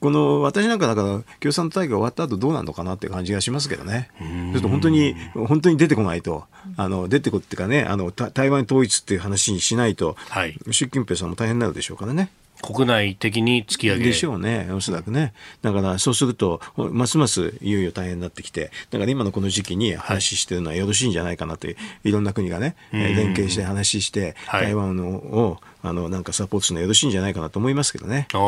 [0.00, 4.10] この私なんかだから共産党大会終わった後どうなるのかなって感じがしますけどね。
[4.52, 6.44] ちょっと本当に本当に出てこないと。
[6.76, 12.30] あの出てこっていうかねあの台湾統一っていう話にしないと、はい、習近平さんも大変になるでしょうからね。
[12.62, 14.04] 国内的に突き上げ。
[14.04, 15.34] でしょうね、おそらくね。
[15.62, 28.28] だからそうすると、ますますいよいよ大変になってきて、だから今のこの時期に話してるのはよろしいんじゃないかなという、いろんな国がね、連携して話して、台湾を、あの、なんかサポートするのよろしいんじゃないかなと思いますけどね。
[28.32, 28.40] あう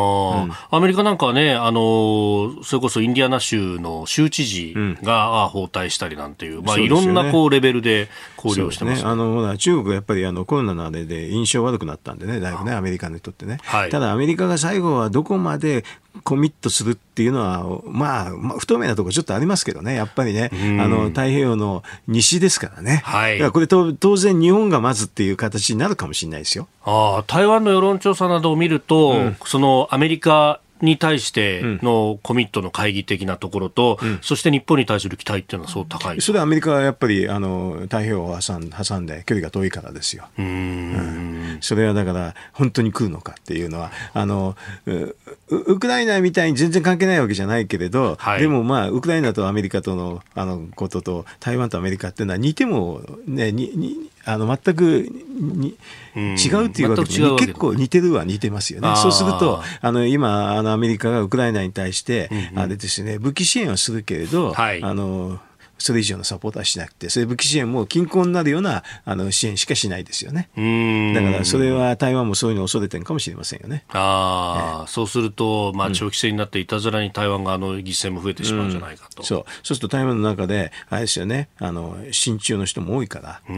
[0.46, 13.58] ん、アメリカなんかはね、あの、それこそインディアナ州の州知事が包帯したりなんていう、うん、まあ、いろんなこうレベルで交流してます、ね、あの、中国はやっぱりあのコロナのあれで印象悪くなったんでね、だいぶね、アメリカにとってね。
[13.64, 15.84] はい、ただアメリカが最後はどこまで
[16.22, 20.50] コミットするっていうのは、まあ、まあ、不透明なところちょっとありますけどね、やっぱりね、
[20.80, 23.02] あの、太平洋の西ですからね。
[23.04, 23.50] はい。
[23.50, 26.68] これと、当然日本がまずっていう形になるかもしれないですよ。
[26.84, 40.26] ああ、台湾の世論調査などを見ると、うん、そのアメリカに対してのコミットの会議的なところと、うん、そして日本に対する期待っていうのはそう高いそれはアメリカはやっぱりあの太平洋を挟ん挟んで距離が遠いからですよ。
[40.38, 44.56] うん、それはだから本当に来るのかっていうのはあの
[45.48, 55.76] ウクライナみたいに全然関係ないわけじゃないけれど、はい、でもまあウクライナとアメリカとのあのことと台湾とアメリカっていうのは似てもねににあの全くに
[56.16, 58.94] 違うっていうわけでも結構似てるは似てますよね。
[58.96, 65.38] そうするとあの今あのアメリカがウクライナに対して、あれですね武器支援はするけれど、はい、あの
[65.84, 70.48] それ以上のサポートはしなくて、そういう武器支援も均衡になるようなあの支援しかしないですよね。
[71.14, 73.84] だからそれは台湾もそういうのを恐れてるかもしれませんよね。
[73.90, 79.20] ああ、えー、そうすると、まあ、長期戦になっていたずらに台湾側の犠牲も増えてしまうんじゃないかと。
[79.20, 79.44] うん、そう。
[79.62, 83.42] そうすると台湾の中で、あれですよね、あの、親中の人も多いから。
[83.46, 83.56] うん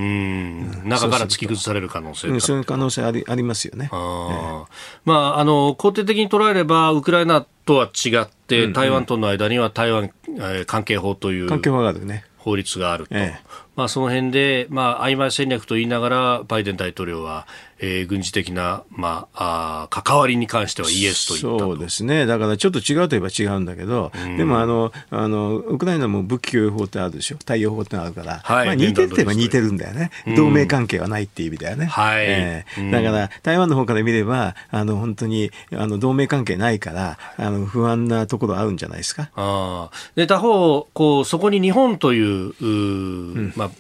[0.82, 3.88] うん、中から突き崩される可能性うん、そういう可能性ありありますよね。
[3.92, 4.66] あえー、
[5.04, 11.48] まあ、あの、肯定的に捉えれば、ウクライナとは違って、台湾との間には台湾、えー、関係法という。
[11.48, 12.24] 関係法があるね。
[12.38, 17.48] 法律があると、ええ、まあ、その辺で、まあ曖昧戦略と言いながらバイデン大統領は、
[17.78, 31.86] えー、軍事的な、まあ、あ関わりに関してはイエスと言ったそうですね、だからちょっと違うといえば違うんだけど、うん、でもあのあの、ウクライナも武器供与法ってあるでしょ、太陽法ってあるから、はい、まあ、似てるといえば似てるんだよね、同盟関係はないっていう意味だよね。
[31.86, 32.24] はい。
[32.26, 39.30] えー、だから、台湾の方から見れば、あの本当にあの同盟関係ないから、あの不安なところあるんじゃないですか。
[39.36, 43.70] あで他方こう、そこに日本というう、うん、まあ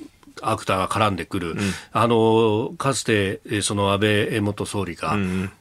[0.50, 1.58] アクターが絡んでくる、うん、
[1.92, 5.16] あのかつてその安倍元総理が、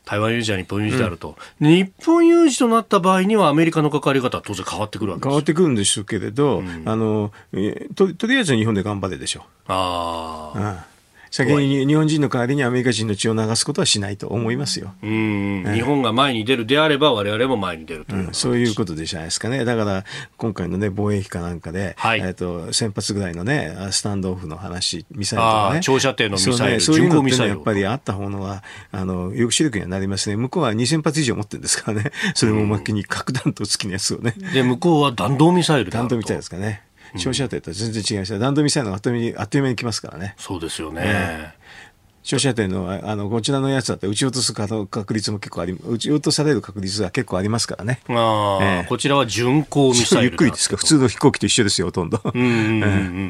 [0.05, 7.31] 台湾有事は日本有事であると、うん、日本有事となった場合には、アメリカの関わり方は当然変わってくるわけ変わってくるんでしょうけれど、うん、あの
[7.95, 9.43] ととりあえず日本で頑張れでしょう。
[9.67, 10.94] ああ
[11.35, 14.93] 先に日本人の代わりにアメリカ人の血を流すことはしないと思いますよ。
[15.03, 19.65] うん、日本が前に出るであれば、われわれも前に出るという、うん、そういうことでじゃないですかね。
[19.65, 20.05] だから、
[20.37, 25.79] 今回のね、防衛費かなんかで、はい、えっ、と、先発ぐらいのね、スタンドオフの話、ミサイルとかね。
[25.81, 28.63] 長射程のミサイル、そう、ね,、いうのっやっぱりあった方のは、
[28.93, 30.37] あの、抑止力にはなりますね。
[30.37, 32.11] 向こうは2000発以上持ってるんですからね。
[32.33, 34.35] それもおまけに核弾頭付きのやつをね。
[34.53, 36.83] で、向こうは弾道ミサイル弾道ミサイルですかね。
[37.17, 38.39] 長射程と全然違います。
[38.39, 40.35] 弾道ミサイルのあっという間に来ますからね。
[40.37, 41.01] そうですよね。
[41.01, 41.55] ね
[42.25, 47.99] 照射点のあのこちらのやつだって撃ち落とす確率も結構あり撃ち落とされる確率は結構ありますからね。
[48.09, 52.19] あえー、こちらは巡航ミサイルゆっくりですか普通の飛行機と一緒ですよほとんど。
[52.23, 52.87] うんうん、う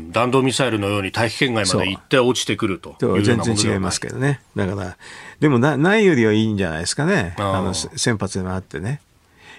[0.07, 4.39] ん、弾道ミサイルのように大気圏外まで行って落ちてくると全然違いますけどね。
[4.55, 4.97] だから
[5.41, 7.35] でもなないよりはいいんじゃないですかね。
[7.37, 9.01] あの先発でもあってね。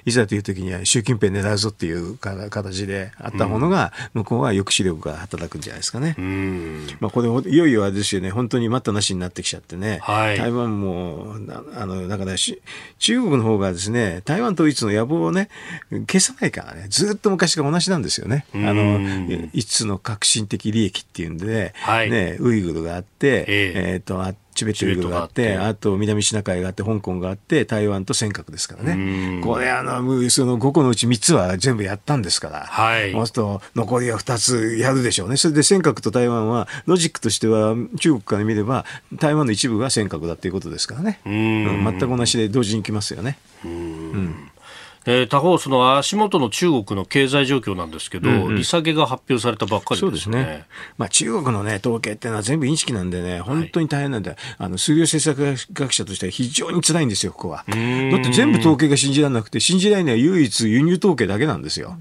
[0.07, 6.15] いざという時には習近平狙うぞっていう形であったものが、向こうは抑止力が働くんじゃないですかね。
[7.01, 11.35] まあ、これ、いよいよあれですよね、本当に待ったなしになってきちゃってね、はい、台湾も、
[11.75, 15.49] あの、だから中国の方がですね、台湾統一の野望をね、
[15.91, 18.47] 消さないからね、ずっと昔から同じなんですよね。
[18.55, 29.41] あの、5つの革新的利益っていうんで、はい、ね、ウイグルがあって、えー、えー、と、あって、チベットウイグルがあって、あと南シナ海があって、香港があって、台湾と尖閣ですからね。
[29.43, 33.13] これ、あの、その5個のうち3つは全部やったんですから、はい。
[33.13, 35.37] そうすると、残りは2つやるでしょうね。
[35.37, 38.85] それで尖閣と台湾は、ロジックとしては、中国から見れば、
[39.15, 41.21] 台湾の一部が尖閣だっていうことですからね。
[41.27, 43.39] うん、全く同じで同時に来ますよね。
[43.65, 44.51] うん
[45.07, 50.21] えー、他方、その足元の中国の経済状況なんですけど、うんうん、利下げが発表されたばっかりですね。
[50.27, 50.67] すね。
[50.99, 57.65] まあ、中国のね、統計っていうのは全部インチキなんでね、本当に大変なんで、はい、あの、数量政策学者としては非常に辛いんですよ、ここは。
[57.67, 57.77] だっ
[58.23, 61.97] て全部統計が信じられなくて、信じられないのは唯一輸入統計だけなんですよ。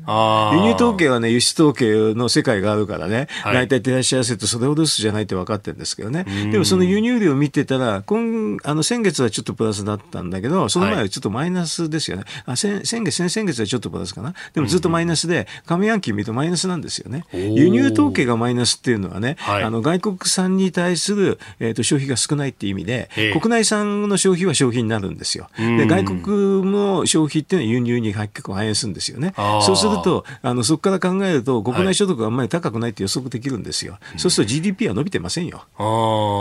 [0.54, 6.26] 輸入統計はね、輸出統計の世界があるからね、はい、大体照らし合わせてそれほど薄じゃないって分かってるんですけどね。
[6.52, 12.24] でもその輸入量を見てたら、今、あの、先月はちょっとプラスだったんだけど、その前はちょっとマイナスですよね。
[12.46, 12.56] はい、あ
[12.96, 14.34] 先先月、先々月はちょっとプラスかな。
[14.54, 17.26] でもずっとマイナスで、上半期見るとマイナスなんですよね。
[17.34, 25.50] 輸入統計がマイナスっていうのはね、はい、あの外国産に対する、えーと、消費が少ないっていう意味で、国内産の消費は消費になるんですよ。
[25.58, 29.34] で外国の消費っていうのは輸入に結構反映するんですよね。
[29.62, 33.94] そうするとあのそこから考えると国内所得があんまり高くないって予測できるんですよ。
[33.94, 35.66] はい、そうすると GDP は伸びてませんよ。
[35.78, 35.84] あ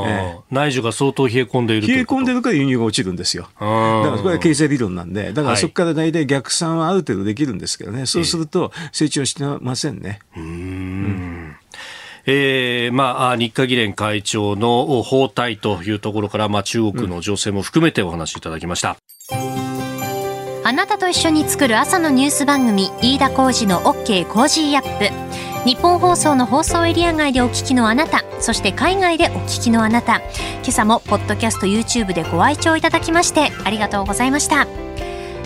[0.09, 3.49] えー、内需が相当冷え込んでいる冷え込んでるから輸入が落ちるんですよ。
[3.55, 10.21] だからこれは経済理論なんで、だからそこから大体逆算はある程度できるんですけどね、そうすると成長してませんね。
[10.37, 11.57] うんうん
[12.27, 18.97] えー、まあ、日華議連会長の訪台というところから、まあ、中国の情勢も含めてお話しいただきました。
[20.67, 25.69] あなたと一緒に作る朝のニュース番組、飯田浩司の OK コージーアップ。
[25.69, 30.23] ニッポン放送の放送エリア外でお聞きのあなた、そして海外でお聞きのあなた、
[30.63, 34.67] 今朝もポッドキャスト YouTube でご愛聴いただきましてありがとうございました。